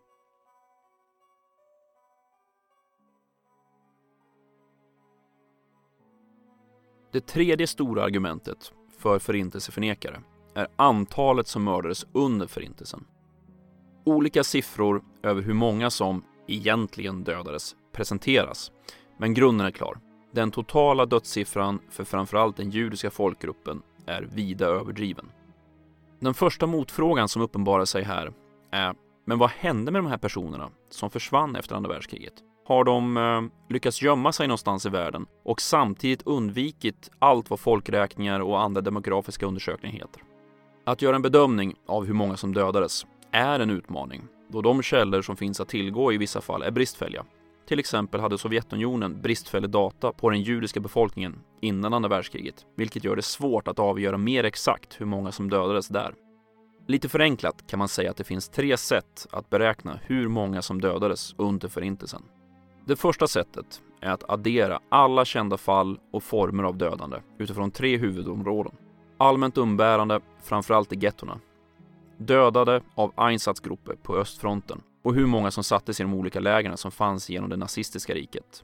Det 7.12 7.22
tredje 7.22 7.68
stora 7.68 8.04
argumentet 8.04 8.74
för 8.98 9.20
förintelseförnekare 9.20 10.22
är 10.56 10.68
antalet 10.76 11.48
som 11.48 11.64
mördades 11.64 12.06
under 12.14 12.48
förintelsen. 12.48 13.04
Olika 14.06 14.44
siffror 14.44 15.04
över 15.24 15.42
hur 15.42 15.54
många 15.54 15.90
som 15.90 16.24
egentligen 16.48 17.24
dödades 17.24 17.76
presenteras, 17.92 18.72
men 19.18 19.34
grunden 19.34 19.68
är 19.68 19.72
klar. 19.72 20.00
Den 20.32 20.52
totala 20.52 21.06
dödssiffran 21.06 21.80
för 21.90 22.04
framförallt 22.04 22.58
den 22.58 22.70
judiska 22.70 23.12
folkgruppen 23.12 23.82
är 24.06 24.22
vida 24.22 24.66
överdriven. 24.66 25.32
Den 26.20 26.34
första 26.34 26.68
motfrågan 26.68 27.30
som 27.30 27.42
uppenbarar 27.42 27.86
sig 27.86 28.04
här 28.04 28.34
är, 28.72 28.96
men 29.26 29.38
vad 29.38 29.50
hände 29.50 29.92
med 29.92 30.04
de 30.04 30.10
här 30.10 30.18
personerna 30.18 30.70
som 30.90 31.10
försvann 31.10 31.56
efter 31.56 31.76
andra 31.76 31.90
världskriget? 31.90 32.34
Har 32.66 32.84
de 32.84 33.18
eh, 33.18 33.42
lyckats 33.74 34.02
gömma 34.02 34.32
sig 34.32 34.48
någonstans 34.48 34.86
i 34.86 34.90
världen 34.90 35.26
och 35.46 35.62
samtidigt 35.62 36.22
undvikit 36.28 37.12
allt 37.20 37.50
vad 37.50 37.60
folkräkningar 37.60 38.40
och 38.40 38.62
andra 38.62 38.82
demografiska 38.82 39.46
undersökningar 39.46 39.94
heter? 39.96 40.24
Att 40.86 41.02
göra 41.02 41.16
en 41.16 41.22
bedömning 41.22 41.76
av 41.88 42.06
hur 42.06 42.14
många 42.14 42.38
som 42.38 42.54
dödades 42.54 43.06
är 43.32 43.60
en 43.60 43.70
utmaning 43.70 44.22
då 44.52 44.62
de 44.62 44.82
källor 44.82 45.22
som 45.22 45.38
finns 45.38 45.60
att 45.60 45.70
tillgå 45.70 46.14
i 46.14 46.18
vissa 46.18 46.42
fall 46.42 46.62
är 46.62 46.72
bristfälliga. 46.72 47.26
Till 47.68 47.80
exempel 47.80 48.22
hade 48.22 48.38
Sovjetunionen 48.38 49.22
bristfällig 49.22 49.70
data 49.70 50.12
på 50.12 50.30
den 50.30 50.42
judiska 50.42 50.80
befolkningen 50.80 51.40
innan 51.62 51.94
andra 51.94 52.10
världskriget, 52.10 52.66
vilket 52.78 53.04
gör 53.04 53.16
det 53.16 53.22
svårt 53.22 53.68
att 53.68 53.80
avgöra 53.80 54.18
mer 54.18 54.44
exakt 54.44 55.02
hur 55.02 55.06
många 55.06 55.32
som 55.32 55.50
dödades 55.50 55.88
där. 55.88 56.14
Lite 56.88 57.10
förenklat 57.10 57.68
kan 57.68 57.80
man 57.80 57.88
säga 57.88 58.12
att 58.12 58.18
det 58.18 58.24
finns 58.24 58.50
tre 58.50 58.78
sätt 58.78 59.28
att 59.32 59.50
beräkna 59.50 60.00
hur 60.04 60.28
många 60.28 60.62
som 60.62 60.82
dödades 60.82 61.36
under 61.38 61.68
Förintelsen. 61.68 62.24
Det 62.92 62.96
första 62.96 63.28
sättet 63.28 63.82
är 64.02 64.12
att 64.12 64.30
addera 64.30 64.80
alla 64.90 65.26
kända 65.26 65.58
fall 65.58 66.00
och 66.14 66.24
former 66.24 66.64
av 66.64 66.78
dödande 66.78 67.18
utifrån 67.38 67.72
tre 67.72 67.98
huvudområden. 67.98 68.76
Allmänt 69.18 69.58
umbärande, 69.58 70.22
framförallt 70.44 70.94
i 70.94 70.98
gettorna. 71.00 71.40
Dödade 72.18 72.82
av 72.96 73.14
Einsatzgruppe 73.16 73.96
på 74.04 74.16
östfronten 74.16 74.82
och 75.04 75.14
hur 75.14 75.26
många 75.26 75.52
som 75.52 75.64
sattes 75.64 76.00
i 76.00 76.04
de 76.04 76.14
olika 76.14 76.40
lägren 76.40 76.78
som 76.78 76.92
fanns 76.92 77.30
genom 77.30 77.50
det 77.50 77.58
nazistiska 77.58 78.14
riket. 78.14 78.64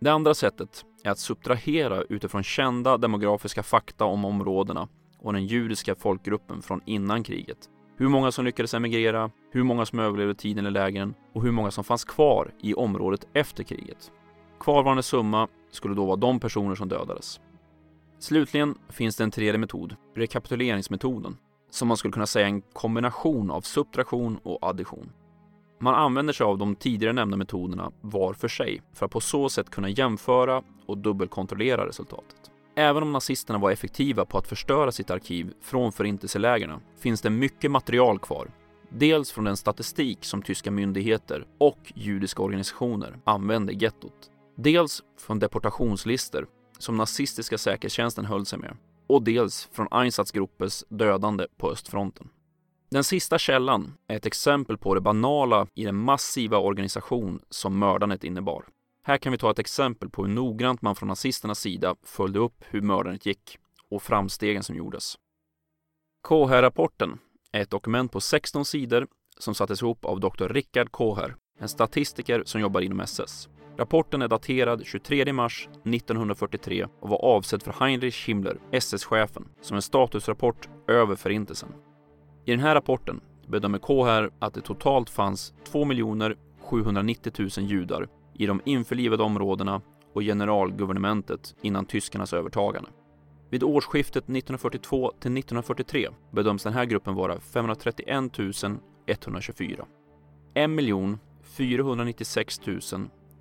Det 0.00 0.10
andra 0.10 0.34
sättet 0.34 0.84
är 1.04 1.10
att 1.10 1.18
subtrahera 1.18 2.02
utifrån 2.02 2.42
kända 2.42 2.96
demografiska 2.96 3.62
fakta 3.62 4.04
om 4.04 4.24
områdena 4.24 4.88
och 5.18 5.32
den 5.32 5.46
judiska 5.46 5.94
folkgruppen 5.94 6.62
från 6.62 6.80
innan 6.86 7.22
kriget. 7.22 7.68
Hur 8.00 8.08
många 8.08 8.32
som 8.32 8.44
lyckades 8.44 8.74
emigrera, 8.74 9.30
hur 9.50 9.62
många 9.62 9.86
som 9.86 9.98
överlevde 9.98 10.34
tiden 10.34 10.66
i 10.66 10.70
lägren 10.70 11.14
och 11.32 11.42
hur 11.42 11.50
många 11.50 11.70
som 11.70 11.84
fanns 11.84 12.04
kvar 12.04 12.52
i 12.60 12.74
området 12.74 13.26
efter 13.32 13.64
kriget. 13.64 14.12
Kvarvarande 14.60 15.02
summa 15.02 15.48
skulle 15.70 15.94
då 15.94 16.06
vara 16.06 16.16
de 16.16 16.40
personer 16.40 16.74
som 16.74 16.88
dödades. 16.88 17.40
Slutligen 18.18 18.74
finns 18.88 19.16
det 19.16 19.24
en 19.24 19.30
tredje 19.30 19.58
metod, 19.58 19.96
rekapituleringsmetoden, 20.16 21.36
som 21.70 21.88
man 21.88 21.96
skulle 21.96 22.12
kunna 22.12 22.26
säga 22.26 22.46
är 22.46 22.50
en 22.50 22.62
kombination 22.62 23.50
av 23.50 23.60
subtraktion 23.60 24.38
och 24.42 24.58
addition. 24.62 25.12
Man 25.80 25.94
använder 25.94 26.32
sig 26.32 26.44
av 26.44 26.58
de 26.58 26.74
tidigare 26.74 27.12
nämnda 27.12 27.36
metoderna 27.36 27.92
var 28.00 28.34
för 28.34 28.48
sig 28.48 28.82
för 28.94 29.06
att 29.06 29.12
på 29.12 29.20
så 29.20 29.48
sätt 29.48 29.70
kunna 29.70 29.88
jämföra 29.88 30.62
och 30.86 30.98
dubbelkontrollera 30.98 31.86
resultatet. 31.86 32.50
Även 32.80 33.02
om 33.02 33.12
nazisterna 33.12 33.58
var 33.58 33.70
effektiva 33.70 34.24
på 34.24 34.38
att 34.38 34.46
förstöra 34.46 34.92
sitt 34.92 35.10
arkiv 35.10 35.52
från 35.62 35.92
förintelselägren 35.92 36.80
finns 36.98 37.20
det 37.20 37.30
mycket 37.30 37.70
material 37.70 38.18
kvar. 38.18 38.50
Dels 38.88 39.32
från 39.32 39.44
den 39.44 39.56
statistik 39.56 40.24
som 40.24 40.42
tyska 40.42 40.70
myndigheter 40.70 41.46
och 41.58 41.92
judiska 41.94 42.42
organisationer 42.42 43.18
använde 43.24 43.72
i 43.72 43.76
gettot. 43.76 44.30
Dels 44.56 45.02
från 45.18 45.38
deportationslistor 45.38 46.46
som 46.78 46.96
nazistiska 46.96 47.58
säkerhetstjänsten 47.58 48.24
höll 48.24 48.46
sig 48.46 48.58
med 48.58 48.76
och 49.06 49.22
dels 49.22 49.68
från 49.72 49.88
Einsatzgruppes 49.90 50.84
dödande 50.88 51.46
på 51.58 51.70
östfronten. 51.70 52.28
Den 52.90 53.04
sista 53.04 53.38
källan 53.38 53.94
är 54.08 54.16
ett 54.16 54.26
exempel 54.26 54.78
på 54.78 54.94
det 54.94 55.00
banala 55.00 55.66
i 55.74 55.84
den 55.84 55.96
massiva 55.96 56.58
organisation 56.58 57.40
som 57.50 57.78
mördandet 57.78 58.24
innebar. 58.24 58.64
Här 59.02 59.18
kan 59.18 59.32
vi 59.32 59.38
ta 59.38 59.50
ett 59.50 59.58
exempel 59.58 60.10
på 60.10 60.24
hur 60.24 60.34
noggrant 60.34 60.82
man 60.82 60.96
från 60.96 61.08
nazisternas 61.08 61.60
sida 61.60 61.96
följde 62.02 62.38
upp 62.38 62.64
hur 62.68 62.80
mördandet 62.80 63.26
gick 63.26 63.58
och 63.88 64.02
framstegen 64.02 64.62
som 64.62 64.76
gjordes. 64.76 65.14
Koher-rapporten 66.22 67.18
är 67.52 67.60
ett 67.60 67.70
dokument 67.70 68.12
på 68.12 68.20
16 68.20 68.64
sidor 68.64 69.06
som 69.38 69.54
sattes 69.54 69.82
ihop 69.82 70.04
av 70.04 70.20
Dr. 70.20 70.48
Richard 70.48 70.90
Koher, 70.90 71.36
en 71.58 71.68
statistiker 71.68 72.42
som 72.44 72.60
jobbar 72.60 72.80
inom 72.80 73.00
SS. 73.00 73.48
Rapporten 73.76 74.22
är 74.22 74.28
daterad 74.28 74.82
23 74.86 75.32
mars 75.32 75.68
1943 75.84 76.86
och 77.00 77.08
var 77.08 77.24
avsedd 77.24 77.62
för 77.62 77.72
Heinrich 77.72 78.28
Himmler, 78.28 78.60
SS-chefen, 78.72 79.48
som 79.60 79.76
en 79.76 79.82
statusrapport 79.82 80.68
över 80.88 81.16
Förintelsen. 81.16 81.68
I 82.44 82.50
den 82.50 82.60
här 82.60 82.74
rapporten 82.74 83.20
bedömer 83.46 83.78
Koher 83.78 84.30
att 84.38 84.54
det 84.54 84.60
totalt 84.60 85.10
fanns 85.10 85.54
2 85.64 85.86
790 86.60 87.32
000 87.38 87.48
judar 87.70 88.08
i 88.40 88.46
de 88.46 88.60
införlivade 88.64 89.22
områdena 89.22 89.80
och 90.12 90.22
generalguvernementet 90.22 91.54
innan 91.62 91.86
tyskarnas 91.86 92.32
övertagande. 92.32 92.90
Vid 93.50 93.62
årsskiftet 93.62 94.24
1942 94.24 95.10
till 95.10 95.38
1943 95.38 96.08
bedöms 96.30 96.62
den 96.62 96.72
här 96.72 96.84
gruppen 96.84 97.14
vara 97.14 97.40
531 97.40 98.08
124. 99.06 99.86
1 100.54 100.70
496 101.42 102.60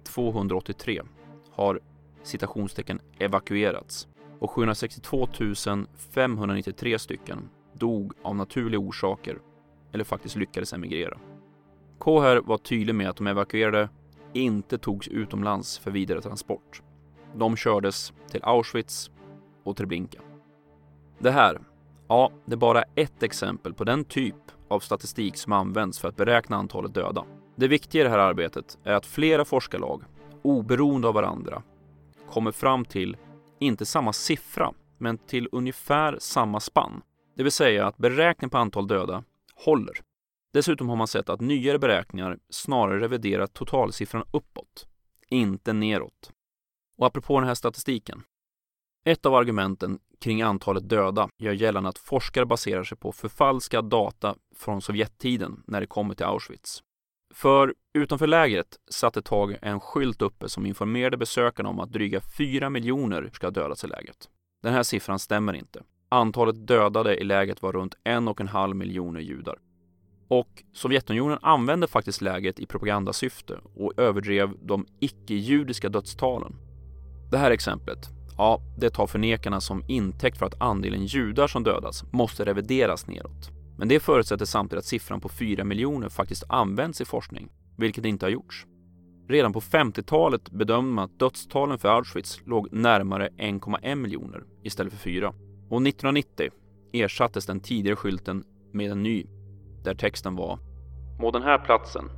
283 0.04 1.02
har 1.52 1.80
citationstecken 2.24 3.00
evakuerats 3.20 4.08
och 4.40 4.52
762 4.52 5.28
593 6.14 7.00
stycken 7.00 7.50
dog 7.74 8.14
av 8.22 8.36
naturliga 8.36 8.80
orsaker 8.80 9.38
eller 9.92 10.04
faktiskt 10.04 10.36
lyckades 10.36 10.74
emigrera. 10.74 11.18
Koher 11.98 12.42
var 12.42 12.58
tydlig 12.58 12.96
med 12.96 13.10
att 13.10 13.18
de 13.18 13.28
evakuerade 13.28 13.90
inte 14.34 14.78
togs 14.78 15.08
utomlands 15.08 15.78
för 15.78 15.92
vidare 15.92 16.22
transport. 16.22 16.82
De 17.36 17.56
kördes 17.56 18.13
till 18.32 18.44
Auschwitz 18.44 19.12
och 19.63 19.78
Treblinka. 19.78 20.20
Det 21.20 21.32
här, 21.32 21.60
ja, 22.08 22.32
det 22.46 22.54
är 22.54 22.58
bara 22.58 22.84
ett 22.96 23.24
exempel 23.24 23.74
på 23.74 23.84
den 23.84 24.06
typ 24.06 24.36
av 24.68 24.80
statistik 24.80 25.38
som 25.38 25.54
används 25.54 26.00
för 26.00 26.08
att 26.08 26.15
beräkna 26.15 26.58
antalet 26.58 26.94
döda. 26.94 27.26
Det 27.56 27.68
viktiga 27.68 28.02
i 28.02 28.04
det 28.04 28.10
här 28.10 28.20
arbetet 28.20 28.78
är 28.84 28.94
att 28.94 29.06
flera 29.06 29.46
forskarlag, 29.46 30.04
oberoende 30.42 31.08
av 31.08 31.13
varandra, 31.13 31.63
kommer 32.30 32.52
fram 32.52 32.86
till, 32.86 33.18
inte 33.60 33.86
samma 33.86 34.13
siffra, 34.13 34.74
men 34.98 35.18
till 35.18 35.50
ungefär 35.52 36.18
samma 36.20 36.60
spann. 36.60 37.02
Det 37.36 37.44
vill 37.44 37.52
säga 37.52 37.88
att 37.88 37.98
beräkningen 37.98 38.50
på 38.50 38.58
antal 38.58 38.88
döda 38.88 39.24
håller. 39.65 40.09
Dessutom 40.54 40.90
har 40.90 40.96
man 40.96 41.08
sett 41.08 41.30
att 41.30 41.42
nyare 41.42 41.80
beräkningar 41.80 42.40
snarare 42.50 43.00
reviderat 43.00 43.54
totalsiffran 43.54 44.24
uppåt, 44.32 44.88
inte 45.28 45.74
neråt. 45.74 46.32
Och 46.98 47.08
apropå 47.08 47.40
den 47.40 47.48
här 47.48 47.56
statistiken. 47.56 48.24
Ett 49.06 49.26
av 49.26 49.36
argumenten 49.36 50.00
kring 50.20 50.42
antalet 50.42 50.90
döda 50.90 51.30
gör 51.38 51.54
gällande 51.54 51.90
att 51.90 51.98
forskare 51.98 52.46
baserar 52.46 52.84
sig 52.84 52.98
på 52.98 53.12
förfalskad 53.12 53.90
data 53.90 54.36
från 54.56 54.82
Sovjettiden 54.82 55.64
när 55.68 55.82
det 55.82 55.88
kommer 55.88 56.16
till 56.16 56.26
Auschwitz. 56.26 56.84
För 57.34 57.76
utanför 57.94 58.28
lägret 58.28 58.78
satt 58.92 59.18
ett 59.18 59.26
tag 59.26 59.58
en 59.62 59.80
skylt 59.80 60.22
uppe 60.22 60.50
som 60.50 60.66
informerade 60.66 61.18
besökarna 61.18 61.70
om 61.70 61.80
att 61.80 61.92
dryga 61.92 62.22
4 62.22 62.70
miljoner 62.70 63.30
ska 63.34 63.48
ha 63.48 63.52
dödats 63.52 63.84
i 63.84 63.88
lägret. 63.88 64.30
Den 64.64 64.74
här 64.74 64.84
siffran 64.84 65.20
stämmer 65.20 65.54
inte. 65.54 65.84
Antalet 66.10 66.68
dödade 66.68 67.16
i 67.18 67.24
lägret 67.24 67.62
var 67.62 67.74
runt 67.74 67.98
en 68.04 68.28
och 68.28 68.42
en 68.42 68.48
halv 68.48 68.76
miljoner 68.76 69.20
judar. 69.20 69.60
Och 70.30 70.63
Sovjetunionen 70.74 71.39
använde 71.42 71.88
faktiskt 71.88 72.22
lägret 72.22 72.60
i 72.60 72.65
propagandasyfte 72.65 73.60
och 73.76 73.94
överdrev 73.98 74.50
de 74.62 74.86
icke-judiska 75.00 75.89
dödstalen. 75.89 76.56
Det 77.32 77.38
här 77.38 77.52
exemplet, 77.52 78.10
ja, 78.38 78.62
det 78.78 78.89
tar 78.89 79.08
förnekarna 79.08 79.62
som 79.62 79.84
intäkt 79.88 80.38
för 80.38 80.46
att 80.46 80.62
andelen 80.62 81.06
judar 81.06 81.48
som 81.48 81.63
dödas 81.63 82.04
måste 82.12 82.46
revideras 82.46 83.08
nedåt. 83.08 83.50
Men 83.78 83.88
det 83.88 84.00
förutsätter 84.00 84.46
samtidigt 84.46 84.80
att 84.80 84.86
siffran 84.86 85.22
på 85.22 85.30
4 85.30 85.63
miljoner 85.63 86.10
faktiskt 86.10 86.44
används 86.50 87.02
i 87.02 87.06
forskning, 87.06 87.50
vilket 87.78 88.06
inte 88.06 88.26
har 88.26 88.32
gjorts. 88.32 88.65
Redan 89.30 89.54
på 89.54 89.62
50-talet 89.62 90.52
bedömde 90.52 90.94
man 90.94 91.06
att 91.06 91.20
dödstalen 91.20 91.78
för 91.78 91.89
Auschwitz 91.89 92.42
låg 92.46 92.74
närmare 92.74 93.30
1,1 93.38 93.96
miljoner 93.96 94.44
istället 94.63 94.94
för 94.94 95.00
4. 95.00 95.28
Och 95.70 95.88
1990 95.88 96.50
ersattes 96.94 97.46
den 97.46 97.60
tidigare 97.60 97.96
skylten 97.96 98.44
med 98.74 98.92
en 98.92 99.04
ny, 99.04 99.26
där 99.89 99.95
texten 99.95 100.36
var 100.36 100.60
Må 101.19 101.32
den 101.32 101.43
här 101.43 101.58
platsen, 101.58 102.10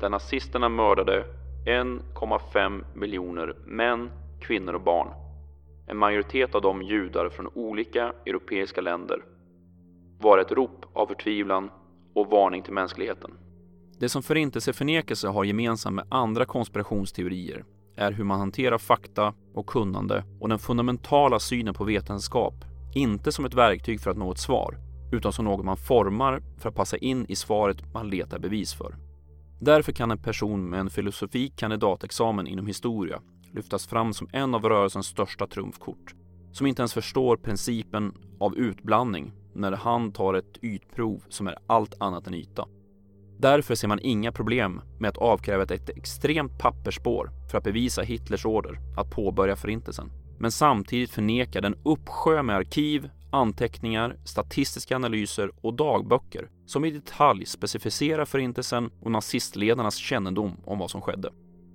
där 0.00 0.08
nazisterna 0.08 0.68
mördade 0.68 1.24
1,5 1.66 2.84
miljoner 2.94 3.56
män, 3.66 4.10
kvinnor 4.40 4.74
och 4.74 4.82
barn, 4.82 5.08
en 5.86 5.96
majoritet 5.96 6.54
av 6.54 6.62
dem 6.62 6.82
judar 6.82 7.28
från 7.28 7.48
olika 7.54 8.12
europeiska 8.26 8.80
länder, 8.80 9.18
var 10.18 10.38
ett 10.38 10.52
rop 10.52 10.84
av 10.92 11.06
förtvivlan 11.06 11.70
och 12.14 12.26
varning 12.26 12.62
till 12.62 12.72
mänskligheten. 12.72 13.30
Det 13.98 14.08
som 14.08 14.22
förintelseförnekelse 14.22 15.28
har 15.28 15.44
gemensamt 15.44 15.96
med 15.96 16.06
andra 16.08 16.44
konspirationsteorier 16.44 17.64
är 17.96 18.12
hur 18.12 18.24
man 18.24 18.38
hanterar 18.40 18.78
fakta 18.78 19.34
och 19.54 19.66
kunnande 19.66 20.24
och 20.40 20.48
den 20.48 20.58
fundamentala 20.58 21.38
synen 21.38 21.74
på 21.74 21.84
vetenskap, 21.84 22.54
inte 22.94 23.32
som 23.32 23.44
ett 23.44 23.54
verktyg 23.54 24.00
för 24.00 24.10
att 24.10 24.16
nå 24.16 24.32
ett 24.32 24.38
svar, 24.38 24.89
utan 25.10 25.32
som 25.32 25.44
något 25.44 25.64
man 25.64 25.76
formar 25.76 26.42
för 26.58 26.68
att 26.68 26.74
passa 26.74 26.96
in 26.96 27.26
i 27.28 27.36
svaret 27.36 27.92
man 27.94 28.10
letar 28.10 28.38
bevis 28.38 28.74
för. 28.74 28.96
Därför 29.60 29.92
kan 29.92 30.10
en 30.10 30.22
person 30.22 30.70
med 30.70 30.80
en 30.80 30.90
filosofi 30.90 31.52
kandidatexamen 31.56 32.46
inom 32.46 32.66
historia 32.66 33.20
lyftas 33.52 33.86
fram 33.86 34.12
som 34.12 34.28
en 34.32 34.54
av 34.54 34.64
rörelsens 34.64 35.06
största 35.06 35.46
trumfkort, 35.46 36.14
som 36.52 36.66
inte 36.66 36.82
ens 36.82 36.94
förstår 36.94 37.36
principen 37.36 38.14
av 38.40 38.56
utblandning 38.56 39.32
när 39.54 39.72
han 39.72 40.12
tar 40.12 40.34
ett 40.34 40.58
ytprov 40.62 41.22
som 41.28 41.46
är 41.46 41.58
allt 41.66 41.94
annat 42.00 42.26
än 42.26 42.34
yta. 42.34 42.68
Därför 43.38 43.74
ser 43.74 43.88
man 43.88 44.00
inga 44.02 44.32
problem 44.32 44.80
med 44.98 45.08
att 45.08 45.16
avkräva 45.16 45.62
ett 45.62 45.88
extremt 45.88 46.58
pappersspår 46.58 47.30
för 47.50 47.58
att 47.58 47.64
bevisa 47.64 48.02
Hitlers 48.02 48.46
order 48.46 48.78
att 48.96 49.10
påbörja 49.10 49.56
förintelsen. 49.56 50.12
Men 50.38 50.52
samtidigt 50.52 51.10
förneka 51.10 51.60
den 51.60 51.78
uppsjö 51.84 52.42
med 52.42 52.56
arkiv, 52.56 53.08
anteckningar, 53.30 54.16
statistiska 54.24 54.96
analyser 54.96 55.50
och 55.60 55.74
dagböcker 55.74 56.48
som 56.66 56.84
i 56.84 56.90
detalj 56.90 57.46
specificerar 57.46 58.24
förintelsen 58.24 58.90
och 59.00 59.10
nazistledarnas 59.10 59.96
kännedom 59.96 60.56
om 60.64 60.78
vad 60.78 60.90
som 60.90 61.00
skedde. 61.00 61.30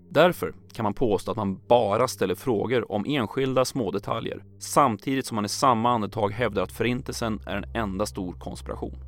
Därför 0.10 0.54
kan 0.74 0.84
man 0.84 0.94
påstå 0.94 1.32
att 1.32 1.38
man 1.38 1.60
bara 1.68 2.08
ställer 2.08 2.36
frågor 2.36 2.92
om 2.92 3.06
enskilda 3.08 3.66
smådetaljer 3.66 4.44
samtidigt 4.60 5.26
som 5.26 5.36
man 5.36 5.46
i 5.46 5.50
samma 5.50 5.92
andetag 5.92 6.32
hävdar 6.32 6.64
att 6.64 6.72
förintelsen 6.72 7.40
är 7.46 7.56
en 7.56 7.76
enda 7.76 8.06
stor 8.06 8.34
konspiration. 8.34 9.00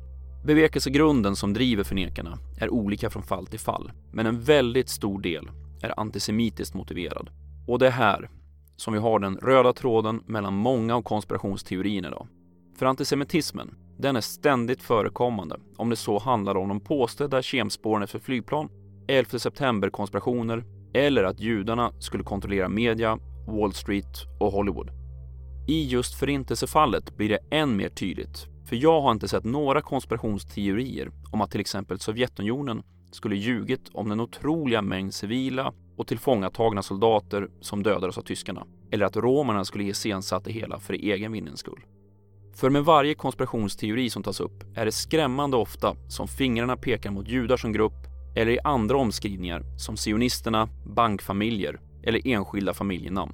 Bevekelsegrunden 0.44 1.36
som 1.36 1.54
driver 1.54 1.84
förnekarna 1.84 2.38
är 2.60 2.70
olika 2.70 3.10
från 3.10 3.22
fall 3.22 3.46
till 3.46 3.60
fall, 3.60 3.90
men 4.12 4.26
en 4.26 4.40
väldigt 4.40 4.88
stor 4.88 5.20
del 5.20 5.50
är 5.82 6.00
antisemitiskt 6.00 6.74
motiverad. 6.74 7.30
Och 7.66 7.78
det 7.78 7.86
är 7.86 7.90
här 7.90 8.30
som 8.76 8.92
vi 8.92 9.00
har 9.00 9.18
den 9.18 9.36
röda 9.36 9.72
tråden 9.72 10.22
mellan 10.26 10.54
många 10.54 10.96
av 10.96 11.02
konspirationsteorierna 11.02 12.08
idag. 12.08 12.28
För 12.78 12.86
antisemitismen, 12.86 13.74
den 13.96 14.16
är 14.16 14.20
ständigt 14.20 14.82
förekommande 14.82 15.56
om 15.76 15.90
det 15.90 15.96
så 15.96 16.18
handlar 16.18 16.56
om 16.56 16.68
de 16.68 16.80
påstådda 16.80 17.42
kemspåren 17.42 18.02
efter 18.02 18.18
flygplan, 18.18 18.68
11 19.08 19.38
september-konspirationer 19.38 20.64
eller 20.94 21.24
att 21.24 21.40
judarna 21.40 21.92
skulle 22.00 22.24
kontrollera 22.24 22.68
media, 22.68 23.18
Wall 23.46 23.72
Street 23.72 24.26
och 24.40 24.52
Hollywood. 24.52 24.90
I 25.68 25.88
just 25.88 26.14
förintelsefallet 26.14 27.16
blir 27.16 27.28
det 27.28 27.38
än 27.50 27.76
mer 27.76 27.88
tydligt 27.88 28.46
för 28.68 28.76
jag 28.76 29.00
har 29.00 29.12
inte 29.12 29.28
sett 29.28 29.44
några 29.44 29.82
konspirationsteorier 29.82 31.10
om 31.32 31.40
att 31.40 31.50
till 31.50 31.60
exempel 31.60 31.98
Sovjetunionen 32.00 32.82
skulle 33.10 33.36
ljugit 33.36 33.88
om 33.92 34.08
den 34.08 34.20
otroliga 34.20 34.82
mängd 34.82 35.14
civila 35.14 35.72
och 35.96 36.06
tillfångatagna 36.06 36.82
soldater 36.82 37.48
som 37.60 37.82
dödades 37.82 38.18
av 38.18 38.22
tyskarna. 38.22 38.66
Eller 38.90 39.06
att 39.06 39.16
romarna 39.16 39.64
skulle 39.64 39.84
iscensatt 39.84 40.44
det 40.44 40.52
hela 40.52 40.78
för 40.78 40.94
egen 40.94 41.32
vinnings 41.32 41.60
skull. 41.60 41.80
För 42.58 42.70
med 42.70 42.84
varje 42.84 43.14
konspirationsteori 43.14 44.10
som 44.10 44.22
tas 44.22 44.40
upp 44.40 44.64
är 44.74 44.84
det 44.84 44.92
skrämmande 44.92 45.56
ofta 45.56 45.96
som 46.08 46.28
fingrarna 46.28 46.76
pekar 46.76 47.10
mot 47.10 47.28
judar 47.28 47.56
som 47.56 47.72
grupp 47.72 48.06
eller 48.36 48.52
i 48.52 48.58
andra 48.64 48.96
omskrivningar 48.96 49.62
som 49.78 49.96
sionisterna, 49.96 50.68
bankfamiljer 50.86 51.80
eller 52.02 52.26
enskilda 52.26 52.74
familjenamn. 52.74 53.32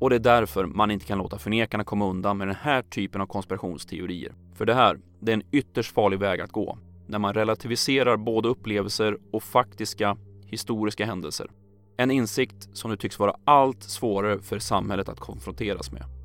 Och 0.00 0.10
det 0.10 0.16
är 0.16 0.20
därför 0.20 0.64
man 0.64 0.90
inte 0.90 1.06
kan 1.06 1.18
låta 1.18 1.38
förnekarna 1.38 1.84
komma 1.84 2.10
undan 2.10 2.38
med 2.38 2.48
den 2.48 2.56
här 2.60 2.82
typen 2.82 3.20
av 3.20 3.26
konspirationsteorier. 3.26 4.34
För 4.54 4.66
det 4.66 4.74
här, 4.74 4.98
det 5.20 5.32
är 5.32 5.34
en 5.34 5.46
ytterst 5.52 5.94
farlig 5.94 6.18
väg 6.18 6.40
att 6.40 6.52
gå. 6.52 6.78
När 7.06 7.18
man 7.18 7.34
relativiserar 7.34 8.16
både 8.16 8.48
upplevelser 8.48 9.18
och 9.32 9.42
faktiska 9.42 10.16
historiska 10.46 11.06
händelser. 11.06 11.50
En 11.96 12.10
insikt 12.10 12.68
som 12.72 12.90
nu 12.90 12.96
tycks 12.96 13.18
vara 13.18 13.36
allt 13.44 13.82
svårare 13.82 14.42
för 14.42 14.58
samhället 14.58 15.08
att 15.08 15.20
konfronteras 15.20 15.92
med. 15.92 16.23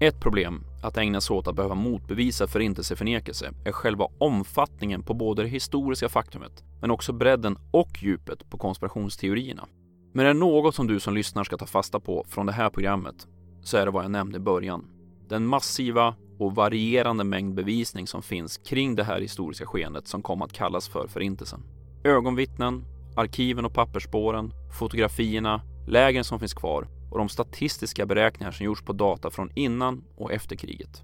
Ett 0.00 0.20
problem 0.20 0.64
att 0.82 0.96
ägna 0.96 1.20
sig 1.20 1.36
åt 1.36 1.48
att 1.48 1.56
behöva 1.56 1.74
motbevisa 1.74 2.46
förintelseförnekelse 2.46 3.52
är 3.64 3.72
själva 3.72 4.08
omfattningen 4.18 5.02
på 5.02 5.14
både 5.14 5.42
det 5.42 5.48
historiska 5.48 6.08
faktumet 6.08 6.64
men 6.80 6.90
också 6.90 7.12
bredden 7.12 7.58
och 7.70 8.02
djupet 8.02 8.50
på 8.50 8.58
konspirationsteorierna. 8.58 9.66
Men 10.12 10.26
är 10.26 10.28
det 10.28 10.40
något 10.40 10.74
som 10.74 10.86
du 10.86 11.00
som 11.00 11.14
lyssnar 11.14 11.44
ska 11.44 11.56
ta 11.56 11.66
fasta 11.66 12.00
på 12.00 12.24
från 12.28 12.46
det 12.46 12.52
här 12.52 12.70
programmet 12.70 13.26
så 13.62 13.76
är 13.76 13.84
det 13.84 13.90
vad 13.90 14.04
jag 14.04 14.10
nämnde 14.10 14.36
i 14.36 14.40
början. 14.40 14.84
Den 15.28 15.46
massiva 15.46 16.14
och 16.38 16.54
varierande 16.54 17.24
mängd 17.24 17.54
bevisning 17.54 18.06
som 18.06 18.22
finns 18.22 18.56
kring 18.56 18.94
det 18.94 19.04
här 19.04 19.20
historiska 19.20 19.66
skeendet 19.66 20.08
som 20.08 20.22
kom 20.22 20.42
att 20.42 20.52
kallas 20.52 20.88
för 20.88 21.06
Förintelsen. 21.08 21.60
Ögonvittnen, 22.04 22.84
arkiven 23.16 23.64
och 23.64 23.74
pappersspåren, 23.74 24.52
fotografierna, 24.78 25.62
lägren 25.86 26.24
som 26.24 26.40
finns 26.40 26.54
kvar 26.54 26.88
och 27.14 27.18
de 27.18 27.28
statistiska 27.28 28.06
beräkningar 28.06 28.50
som 28.50 28.66
gjorts 28.66 28.82
på 28.82 28.92
data 28.92 29.30
från 29.30 29.50
innan 29.54 30.04
och 30.16 30.32
efter 30.32 30.56
kriget. 30.56 31.02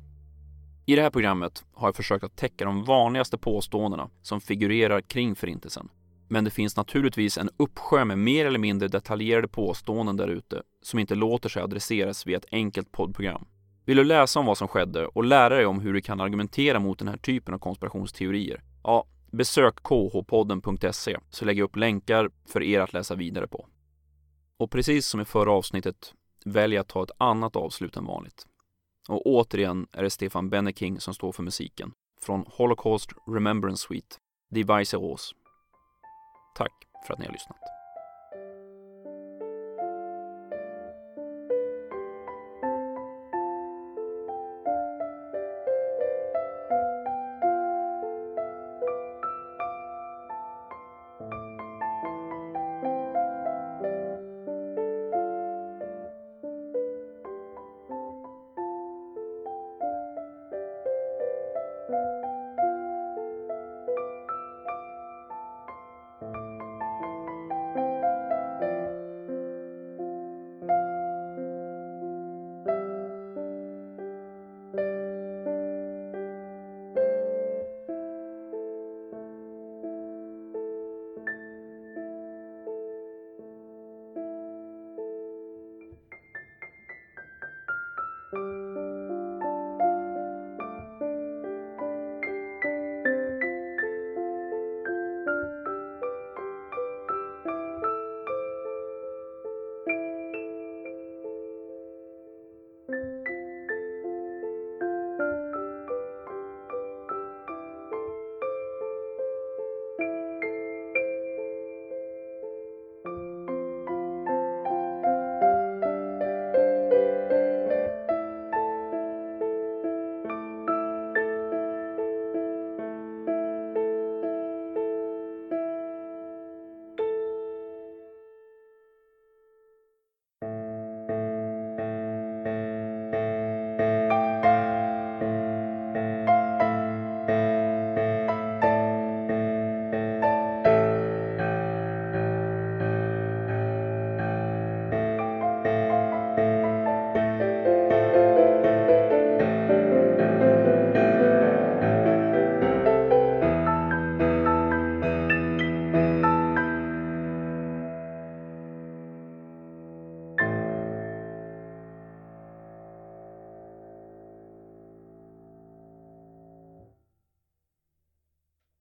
I 0.86 0.96
det 0.96 1.02
här 1.02 1.10
programmet 1.10 1.64
har 1.74 1.88
jag 1.88 1.96
försökt 1.96 2.24
att 2.24 2.36
täcka 2.36 2.64
de 2.64 2.84
vanligaste 2.84 3.38
påståendena 3.38 4.10
som 4.22 4.40
figurerar 4.40 5.00
kring 5.00 5.34
Förintelsen 5.34 5.88
men 6.30 6.44
det 6.44 6.50
finns 6.50 6.76
naturligtvis 6.76 7.38
en 7.38 7.50
uppsjö 7.56 8.04
med 8.04 8.18
mer 8.18 8.46
eller 8.46 8.58
mindre 8.58 8.88
detaljerade 8.88 9.48
påståenden 9.48 10.16
där 10.16 10.28
ute 10.28 10.62
som 10.82 10.98
inte 10.98 11.14
låter 11.14 11.48
sig 11.48 11.62
adresseras 11.62 12.26
via 12.26 12.36
ett 12.36 12.44
enkelt 12.52 12.92
poddprogram. 12.92 13.46
Vill 13.84 13.96
du 13.96 14.04
läsa 14.04 14.40
om 14.40 14.46
vad 14.46 14.58
som 14.58 14.68
skedde 14.68 15.06
och 15.06 15.24
lära 15.24 15.56
dig 15.56 15.66
om 15.66 15.80
hur 15.80 15.92
du 15.92 16.00
kan 16.00 16.20
argumentera 16.20 16.78
mot 16.78 16.98
den 16.98 17.08
här 17.08 17.16
typen 17.16 17.54
av 17.54 17.58
konspirationsteorier? 17.58 18.62
Ja, 18.82 19.04
besök 19.30 19.74
khpodden.se 19.82 21.16
så 21.30 21.44
lägger 21.44 21.60
jag 21.60 21.64
upp 21.64 21.76
länkar 21.76 22.30
för 22.46 22.62
er 22.62 22.80
att 22.80 22.92
läsa 22.92 23.14
vidare 23.14 23.46
på. 23.46 23.66
Och 24.60 24.70
precis 24.70 25.06
som 25.06 25.20
i 25.20 25.24
förra 25.24 25.52
avsnittet 25.52 26.14
väljer 26.44 26.76
jag 26.76 26.82
att 26.82 26.88
ta 26.88 27.02
ett 27.02 27.10
annat 27.18 27.56
avslut 27.56 27.96
än 27.96 28.04
vanligt. 28.04 28.46
Och 29.08 29.26
återigen 29.26 29.86
är 29.92 30.02
det 30.02 30.10
Stefan 30.10 30.50
Benneking 30.50 31.00
som 31.00 31.14
står 31.14 31.32
för 31.32 31.42
musiken 31.42 31.92
från 32.20 32.44
Holocaust 32.48 33.10
Remembrance 33.26 33.86
Suite, 33.86 34.16
Device 34.50 34.94
Rose 34.94 35.34
Tack 36.54 36.72
för 37.06 37.12
att 37.14 37.18
ni 37.20 37.26
har 37.26 37.32
lyssnat. 37.32 37.79